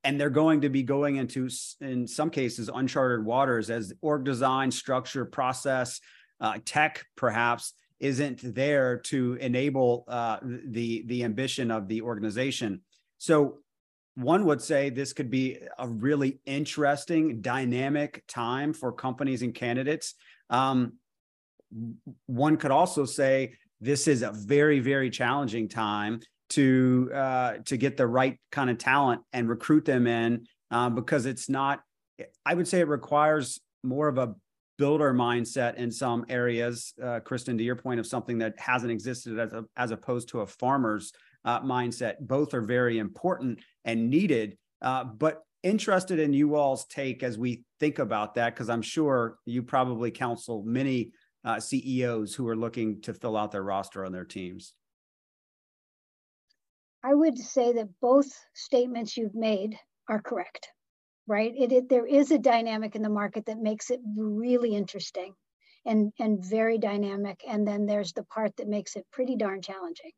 and 0.04 0.20
they're 0.20 0.30
going 0.30 0.60
to 0.62 0.68
be 0.68 0.82
going 0.82 1.16
into 1.16 1.48
in 1.80 2.06
some 2.06 2.30
cases 2.30 2.70
uncharted 2.72 3.24
waters 3.24 3.70
as 3.70 3.92
org 4.00 4.24
design 4.24 4.70
structure 4.70 5.24
process 5.24 6.00
uh, 6.40 6.58
tech 6.64 7.04
perhaps 7.16 7.72
isn't 8.00 8.54
there 8.54 8.98
to 8.98 9.34
enable 9.34 10.04
uh, 10.08 10.38
the 10.42 11.02
the 11.06 11.24
ambition 11.24 11.70
of 11.70 11.88
the 11.88 12.02
organization. 12.02 12.80
So 13.18 13.58
one 14.14 14.44
would 14.46 14.60
say 14.60 14.90
this 14.90 15.12
could 15.12 15.30
be 15.30 15.58
a 15.78 15.88
really 15.88 16.40
interesting 16.46 17.40
dynamic 17.40 18.24
time 18.28 18.72
for 18.72 18.92
companies 18.92 19.42
and 19.42 19.54
candidates. 19.54 20.14
Um, 20.50 20.94
one 22.26 22.56
could 22.56 22.70
also 22.70 23.04
say 23.04 23.54
this 23.80 24.08
is 24.08 24.22
a 24.22 24.32
very 24.32 24.80
very 24.80 25.10
challenging 25.10 25.68
time 25.68 26.20
to 26.50 27.10
uh, 27.14 27.52
to 27.66 27.76
get 27.76 27.96
the 27.96 28.06
right 28.06 28.38
kind 28.50 28.70
of 28.70 28.78
talent 28.78 29.22
and 29.32 29.48
recruit 29.48 29.84
them 29.84 30.06
in 30.06 30.46
um, 30.70 30.94
because 30.94 31.26
it's 31.26 31.48
not. 31.48 31.80
I 32.44 32.54
would 32.54 32.66
say 32.66 32.80
it 32.80 32.88
requires 32.88 33.60
more 33.84 34.08
of 34.08 34.18
a 34.18 34.34
builder 34.76 35.12
mindset 35.12 35.74
in 35.76 35.90
some 35.90 36.24
areas. 36.28 36.94
Uh, 37.00 37.20
Kristin, 37.20 37.58
to 37.58 37.64
your 37.64 37.76
point 37.76 38.00
of 38.00 38.06
something 38.06 38.38
that 38.38 38.58
hasn't 38.58 38.92
existed 38.92 39.38
as 39.38 39.52
a, 39.52 39.64
as 39.76 39.90
opposed 39.90 40.28
to 40.30 40.40
a 40.40 40.46
farmer's 40.46 41.12
uh, 41.44 41.60
mindset, 41.60 42.14
both 42.20 42.54
are 42.54 42.60
very 42.60 42.98
important 42.98 43.60
and 43.84 44.08
needed. 44.08 44.56
Uh, 44.80 45.04
but 45.04 45.42
interested 45.62 46.18
in 46.18 46.32
you 46.32 46.54
all's 46.54 46.86
take 46.86 47.22
as 47.22 47.36
we 47.36 47.64
think 47.80 47.98
about 47.98 48.34
that, 48.34 48.54
because 48.54 48.70
I'm 48.70 48.82
sure 48.82 49.38
you 49.44 49.62
probably 49.62 50.10
counsel 50.10 50.62
many 50.64 51.10
uh, 51.44 51.60
CEOs 51.60 52.34
who 52.34 52.48
are 52.48 52.56
looking 52.56 53.00
to 53.02 53.14
fill 53.14 53.36
out 53.36 53.52
their 53.52 53.62
roster 53.62 54.04
on 54.04 54.12
their 54.12 54.24
teams. 54.24 54.74
I 57.04 57.14
would 57.14 57.38
say 57.38 57.72
that 57.74 58.00
both 58.00 58.26
statements 58.54 59.16
you've 59.16 59.34
made 59.34 59.78
are 60.08 60.20
correct, 60.20 60.68
right? 61.26 61.52
It, 61.56 61.72
it, 61.72 61.88
there 61.88 62.06
is 62.06 62.30
a 62.30 62.38
dynamic 62.38 62.96
in 62.96 63.02
the 63.02 63.08
market 63.08 63.46
that 63.46 63.58
makes 63.58 63.90
it 63.90 64.00
really 64.16 64.74
interesting 64.74 65.34
and, 65.86 66.12
and 66.18 66.44
very 66.44 66.78
dynamic. 66.78 67.40
And 67.48 67.66
then 67.66 67.86
there's 67.86 68.12
the 68.12 68.24
part 68.24 68.56
that 68.56 68.68
makes 68.68 68.96
it 68.96 69.06
pretty 69.12 69.36
darn 69.36 69.62
challenging. 69.62 70.10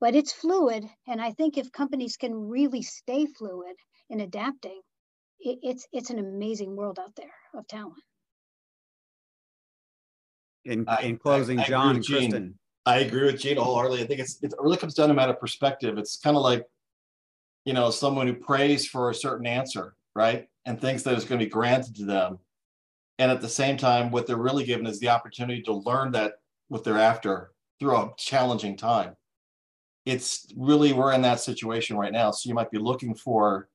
But 0.00 0.14
it's 0.14 0.32
fluid. 0.32 0.84
And 1.08 1.20
I 1.20 1.32
think 1.32 1.56
if 1.56 1.72
companies 1.72 2.16
can 2.16 2.34
really 2.34 2.82
stay 2.82 3.26
fluid 3.26 3.74
in 4.10 4.20
adapting, 4.20 4.80
it, 5.40 5.58
it's, 5.62 5.86
it's 5.92 6.10
an 6.10 6.18
amazing 6.18 6.76
world 6.76 6.98
out 6.98 7.14
there 7.16 7.34
of 7.54 7.66
talent. 7.66 8.02
In, 10.66 10.86
in 11.02 11.18
closing, 11.18 11.58
I, 11.58 11.62
I 11.62 11.66
John 11.66 11.96
and 11.96 12.04
Kristin. 12.04 12.54
I 12.86 12.98
agree 12.98 13.24
with 13.24 13.40
Gina 13.40 13.62
wholeheartedly. 13.62 14.02
I 14.02 14.06
think 14.06 14.20
it's 14.20 14.38
it 14.42 14.52
really 14.58 14.76
comes 14.76 14.94
down 14.94 15.08
to 15.08 15.14
matter 15.14 15.32
of 15.32 15.40
perspective. 15.40 15.96
It's 15.96 16.18
kind 16.18 16.36
of 16.36 16.42
like, 16.42 16.66
you 17.64 17.72
know, 17.72 17.90
someone 17.90 18.26
who 18.26 18.34
prays 18.34 18.86
for 18.86 19.10
a 19.10 19.14
certain 19.14 19.46
answer, 19.46 19.94
right? 20.14 20.48
And 20.66 20.80
thinks 20.80 21.02
that 21.02 21.14
it's 21.14 21.24
going 21.24 21.38
to 21.38 21.46
be 21.46 21.50
granted 21.50 21.96
to 21.96 22.04
them. 22.04 22.38
And 23.18 23.30
at 23.30 23.40
the 23.40 23.48
same 23.48 23.76
time, 23.76 24.10
what 24.10 24.26
they're 24.26 24.36
really 24.36 24.64
given 24.64 24.86
is 24.86 25.00
the 25.00 25.08
opportunity 25.08 25.62
to 25.62 25.72
learn 25.72 26.12
that 26.12 26.34
what 26.68 26.84
they're 26.84 26.98
after 26.98 27.52
through 27.78 27.96
a 27.96 28.12
challenging 28.18 28.76
time. 28.76 29.16
It's 30.04 30.52
really 30.56 30.92
we're 30.92 31.12
in 31.12 31.22
that 31.22 31.40
situation 31.40 31.96
right 31.96 32.12
now. 32.12 32.32
So 32.32 32.48
you 32.48 32.54
might 32.54 32.70
be 32.70 32.78
looking 32.78 33.14
for, 33.14 33.68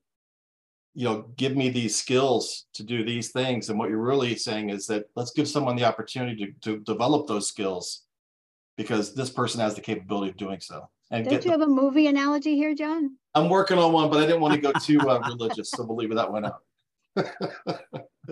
you 0.94 1.04
know, 1.04 1.22
give 1.36 1.56
me 1.56 1.70
these 1.70 1.96
skills 1.96 2.66
to 2.74 2.84
do 2.84 3.04
these 3.04 3.32
things. 3.32 3.70
And 3.70 3.78
what 3.78 3.88
you're 3.88 3.98
really 3.98 4.36
saying 4.36 4.70
is 4.70 4.86
that 4.86 5.06
let's 5.16 5.32
give 5.32 5.48
someone 5.48 5.74
the 5.74 5.84
opportunity 5.84 6.54
to, 6.62 6.72
to 6.74 6.80
develop 6.84 7.26
those 7.26 7.48
skills 7.48 8.02
because 8.76 9.14
this 9.14 9.30
person 9.30 9.60
has 9.60 9.74
the 9.74 9.80
capability 9.80 10.30
of 10.30 10.36
doing 10.36 10.60
so. 10.60 10.88
And 11.10 11.26
Don't 11.26 11.44
you 11.44 11.50
have 11.50 11.60
a 11.60 11.66
movie 11.66 12.06
analogy 12.06 12.54
here, 12.54 12.74
John? 12.74 13.16
I'm 13.34 13.48
working 13.48 13.78
on 13.78 13.92
one, 13.92 14.10
but 14.10 14.18
I 14.18 14.26
didn't 14.26 14.40
want 14.40 14.54
to 14.54 14.60
go 14.60 14.72
too 14.72 15.00
uh, 15.00 15.20
religious, 15.26 15.70
so 15.70 15.84
we'll 15.84 15.96
leave 15.96 16.14
that 16.14 16.30
one 16.30 16.44
out. 16.46 16.62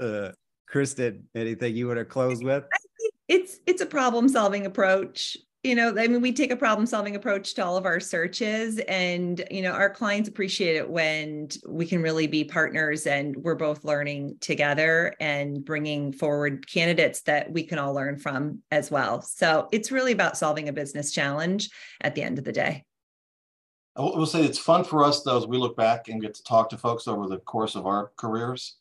uh, 0.01 0.31
Kristin, 0.73 1.23
anything 1.35 1.77
you 1.77 1.89
want 1.89 1.99
to 1.99 2.05
close 2.05 2.43
with? 2.43 2.65
It's 3.27 3.59
it's 3.67 3.83
a 3.83 3.87
problem 3.87 4.29
solving 4.29 4.65
approach 4.67 5.37
you 5.65 5.75
know 5.75 5.89
i 5.99 6.07
mean 6.07 6.21
we 6.21 6.33
take 6.33 6.53
a 6.53 6.57
problem 6.57 6.87
solving 6.87 7.17
approach 7.17 7.55
to 7.55 7.65
all 7.65 7.77
of 7.77 7.85
our 7.85 7.99
searches 7.99 8.79
and 8.89 9.45
you 9.51 9.61
know 9.61 9.73
our 9.73 9.91
clients 9.91 10.29
appreciate 10.29 10.77
it 10.77 10.89
when 10.89 11.49
we 11.67 11.85
can 11.85 12.01
really 12.01 12.27
be 12.27 12.45
partners 12.45 13.07
and 13.07 13.37
we're 13.37 13.55
both 13.55 13.85
learning 13.85 14.37
together 14.41 15.15
and 15.21 15.65
bringing 15.65 16.13
forward 16.13 16.67
candidates 16.69 17.23
that 17.23 17.51
we 17.51 17.65
can 17.65 17.79
all 17.79 17.93
learn 17.93 18.17
from 18.17 18.63
as 18.71 18.91
well. 18.91 19.21
So 19.23 19.69
it's 19.73 19.91
really 19.91 20.13
about 20.13 20.37
solving 20.37 20.69
a 20.69 20.73
business 20.73 21.13
challenge 21.13 21.71
at 22.01 22.15
the 22.15 22.23
end 22.23 22.39
of 22.39 22.45
the 22.45 22.53
day. 22.53 22.85
I 23.97 24.03
will 24.03 24.27
say 24.27 24.45
it's 24.45 24.59
fun 24.59 24.85
for 24.85 25.05
us 25.05 25.23
though 25.23 25.39
as 25.39 25.47
we 25.47 25.59
look 25.59 25.77
back 25.77 26.09
and 26.09 26.23
get 26.23 26.35
to 26.35 26.45
talk 26.45 26.71
to 26.71 26.79
folks 26.79 27.09
over 27.09 27.27
the 27.27 27.39
course 27.39 27.75
of 27.75 27.87
our 27.87 28.13
careers 28.17 28.77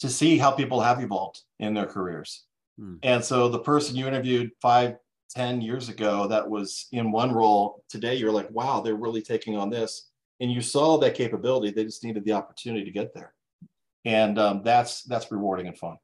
to 0.00 0.08
see 0.08 0.36
how 0.36 0.50
people 0.50 0.80
have 0.80 1.02
evolved 1.02 1.40
in 1.58 1.72
their 1.72 1.86
careers. 1.86 2.44
Hmm. 2.78 2.94
and 3.02 3.22
so 3.22 3.50
the 3.50 3.58
person 3.58 3.96
you 3.96 4.08
interviewed 4.08 4.50
five 4.62 4.96
10 5.34 5.60
years 5.60 5.88
ago 5.88 6.26
that 6.28 6.48
was 6.48 6.86
in 6.92 7.12
one 7.12 7.32
role. 7.32 7.84
Today 7.88 8.14
you're 8.14 8.32
like 8.32 8.50
wow 8.50 8.80
they're 8.80 8.94
really 8.94 9.22
taking 9.22 9.56
on 9.56 9.70
this. 9.70 10.08
And 10.40 10.50
you 10.50 10.60
saw 10.60 10.98
that 10.98 11.14
capability 11.14 11.70
they 11.70 11.84
just 11.84 12.04
needed 12.04 12.24
the 12.24 12.32
opportunity 12.32 12.84
to 12.84 12.90
get 12.90 13.14
there. 13.14 13.34
And 14.04 14.38
um, 14.38 14.62
that's 14.64 15.02
that's 15.04 15.30
rewarding 15.30 15.68
and 15.68 15.78
fun. 15.78 15.96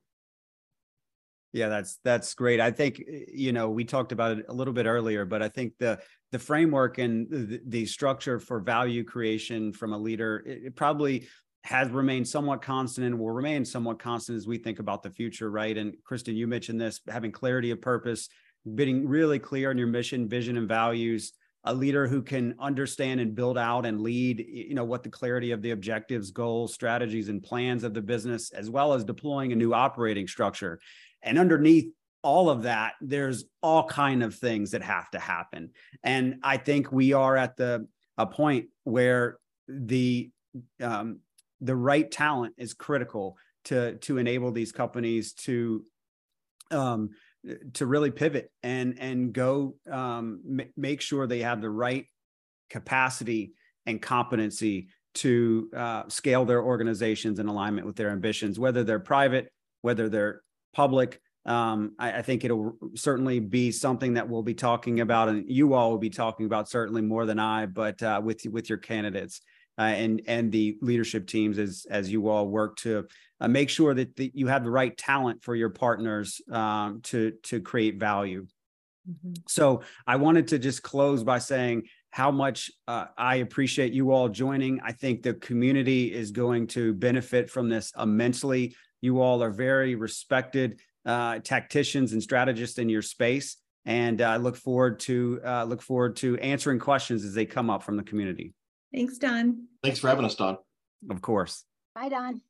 Yeah 1.53 1.69
that's 1.69 1.99
that's 2.05 2.35
great. 2.35 2.61
I 2.61 2.71
think 2.71 3.03
you 3.33 3.53
know 3.53 3.71
we 3.71 3.85
talked 3.85 4.13
about 4.13 4.39
it 4.39 4.47
a 4.49 4.53
little 4.53 4.75
bit 4.75 4.87
earlier 4.87 5.25
but 5.25 5.43
i 5.43 5.49
think 5.49 5.73
the 5.79 5.99
the 6.33 6.39
framework 6.39 6.99
and 6.99 7.31
the, 7.31 7.61
the 7.67 7.87
structure 7.87 8.39
for 8.39 8.61
value 8.61 9.05
creation 9.05 9.73
from 9.73 9.93
a 9.93 9.99
leader 9.99 10.43
it, 10.47 10.65
it 10.67 10.77
probably 10.77 11.29
has 11.65 11.91
remained 11.91 12.27
somewhat 12.27 12.63
constant 12.63 13.07
and 13.07 13.19
will 13.19 13.31
remain 13.31 13.65
somewhat 13.65 13.99
constant 13.99 14.37
as 14.37 14.47
we 14.47 14.59
think 14.59 14.79
about 14.79 15.03
the 15.03 15.11
future 15.11 15.51
right? 15.51 15.77
And 15.77 15.95
kristin 16.09 16.35
you 16.35 16.47
mentioned 16.47 16.81
this 16.81 17.01
having 17.09 17.33
clarity 17.33 17.71
of 17.71 17.81
purpose 17.81 18.29
being 18.75 19.09
really 19.09 19.39
clear 19.39 19.71
on 19.71 19.79
your 19.79 19.87
mission, 19.87 20.29
vision, 20.29 20.57
and 20.57 20.69
values. 20.69 21.33
A 21.65 21.75
leader 21.75 22.07
who 22.07 22.23
can 22.23 22.55
understand 22.61 23.21
and 23.21 23.35
build 23.35 23.59
out 23.59 23.85
and 23.85 24.01
lead, 24.01 24.45
you 24.49 24.75
know, 24.75 24.85
what 24.85 25.03
the 25.03 25.11
clarity 25.11 25.51
of 25.51 25.61
the 25.61 25.73
objectives, 25.73 26.31
goals, 26.31 26.73
strategies, 26.73 27.29
and 27.29 27.43
plans 27.43 27.85
of 27.85 27.93
the 27.93 28.01
business, 28.01 28.51
as 28.53 28.71
well 28.71 28.95
as 28.95 29.05
deploying 29.05 29.53
a 29.53 29.57
new 29.57 29.75
operating 29.75 30.27
structure. 30.29 30.79
And 31.21 31.37
underneath 31.37 31.93
all 32.23 32.49
of 32.49 32.63
that, 32.63 32.95
there's 33.01 33.45
all 33.63 33.85
kind 33.85 34.23
of 34.23 34.35
things 34.35 34.71
that 34.71 34.83
have 34.83 35.11
to 35.11 35.19
happen. 35.19 35.71
And 36.03 36.37
I 36.43 36.57
think 36.57 36.93
we 36.93 37.13
are 37.13 37.37
at 37.37 37.57
the 37.57 37.87
a 38.17 38.27
point 38.27 38.67
where 38.85 39.39
the 39.69 40.31
um, 40.83 41.21
the 41.61 41.77
right 41.77 42.11
talent 42.11 42.55
is 42.57 42.75
critical 42.75 43.37
to 43.65 43.97
to 43.97 44.19
enable 44.19 44.53
these 44.53 44.73
companies 44.73 45.33
to 45.35 45.85
um, 46.71 47.11
to 47.75 47.87
really 47.87 48.11
pivot 48.11 48.51
and 48.63 48.99
and 48.99 49.33
go 49.33 49.75
um, 49.91 50.41
m- 50.49 50.73
make 50.77 51.01
sure 51.01 51.27
they 51.27 51.41
have 51.41 51.61
the 51.61 51.71
right 51.71 52.07
capacity 52.71 53.53
and 53.87 54.03
competency 54.03 54.89
to 55.15 55.69
uh, 55.75 56.03
scale 56.09 56.45
their 56.45 56.63
organizations 56.63 57.39
in 57.39 57.49
alignment 57.49 57.87
with 57.87 57.97
their 57.97 58.11
ambitions, 58.11 58.59
whether 58.59 58.85
they're 58.85 59.01
private, 59.01 59.51
whether 59.83 60.09
they're 60.09 60.43
public. 60.75 61.21
Um, 61.47 61.95
I, 61.99 62.19
I, 62.19 62.23
think 62.23 62.45
it'll 62.45 62.77
certainly 62.95 63.41
be 63.41 63.73
something 63.73 64.15
that 64.15 64.29
we'll 64.29 64.43
be 64.43 64.55
talking 64.55 65.01
about, 65.01 65.31
and 65.31 65.45
you 65.49 65.73
all 65.73 65.91
will 65.91 65.99
be 65.99 66.11
talking 66.11 66.45
about 66.45 66.69
certainly 66.69 67.01
more 67.01 67.25
than 67.25 67.39
I. 67.39 67.67
But 67.67 68.03
uh, 68.03 68.21
with 68.23 68.43
with 68.51 68.69
your 68.69 68.79
candidates 68.79 69.41
uh, 69.79 69.83
and 69.83 70.23
and 70.27 70.51
the 70.51 70.77
leadership 70.81 71.27
teams 71.27 71.59
as 71.59 71.87
as 71.89 72.11
you 72.11 72.29
all 72.29 72.49
work 72.49 72.77
to 72.77 73.07
uh, 73.41 73.49
make 73.49 73.71
sure 73.71 73.95
that 73.95 74.17
the, 74.17 74.31
you 74.35 74.49
have 74.49 74.65
the 74.65 74.71
right 74.71 74.97
talent 74.97 75.43
for 75.43 75.55
your 75.55 75.71
partners 75.71 76.41
um, 76.51 77.01
to 77.03 77.33
to 77.45 77.61
create 77.61 77.99
value. 77.99 78.47
Mm-hmm. 79.09 79.35
So 79.47 79.83
I 80.07 80.17
wanted 80.17 80.49
to 80.49 80.59
just 80.59 80.83
close 80.83 81.23
by 81.23 81.39
saying 81.39 81.85
how 82.11 82.31
much 82.31 82.71
uh, 82.89 83.07
I 83.17 83.37
appreciate 83.37 83.93
you 83.93 84.11
all 84.11 84.29
joining. 84.29 84.81
I 84.81 84.93
think 84.93 85.23
the 85.23 85.35
community 85.35 86.13
is 86.13 86.31
going 86.31 86.67
to 86.69 86.95
benefit 86.95 87.51
from 87.51 87.69
this 87.69 87.93
immensely. 87.99 88.75
You 89.01 89.21
all 89.21 89.43
are 89.43 89.51
very 89.51 89.95
respected 89.95 90.81
uh, 91.07 91.39
tacticians 91.39 92.13
and 92.13 92.23
strategists 92.23 92.79
in 92.79 92.89
your 92.89 93.03
space, 93.03 93.57
and 93.87 94.21
I 94.21 94.37
look 94.37 94.57
forward 94.57 94.99
to 95.01 95.41
uh, 95.45 95.65
look 95.65 95.83
forward 95.83 96.17
to 96.17 96.37
answering 96.39 96.81
questions 96.81 97.25
as 97.25 97.35
they 97.35 97.47
come 97.47 97.71
up 97.71 97.85
from 97.85 97.97
the 97.97 98.03
community. 98.03 98.53
Thanks, 98.93 99.19
Don. 99.19 99.69
Thanks 99.83 99.99
for 99.99 100.09
having 100.09 100.25
us, 100.25 100.35
Don. 100.35 100.59
Of 101.11 101.23
course. 101.23 101.65
Bye, 101.95 102.09
Don. 102.09 102.41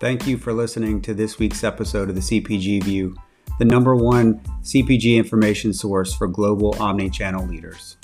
Thank 0.00 0.26
you 0.26 0.38
for 0.38 0.54
listening 0.54 1.02
to 1.02 1.12
this 1.12 1.38
week's 1.38 1.62
episode 1.62 2.08
of 2.08 2.14
the 2.14 2.22
CPG 2.22 2.84
View, 2.84 3.14
the 3.58 3.66
number 3.66 3.94
one 3.94 4.40
CPG 4.62 5.16
information 5.16 5.74
source 5.74 6.14
for 6.14 6.26
global 6.26 6.74
omni 6.80 7.10
channel 7.10 7.46
leaders. 7.46 7.98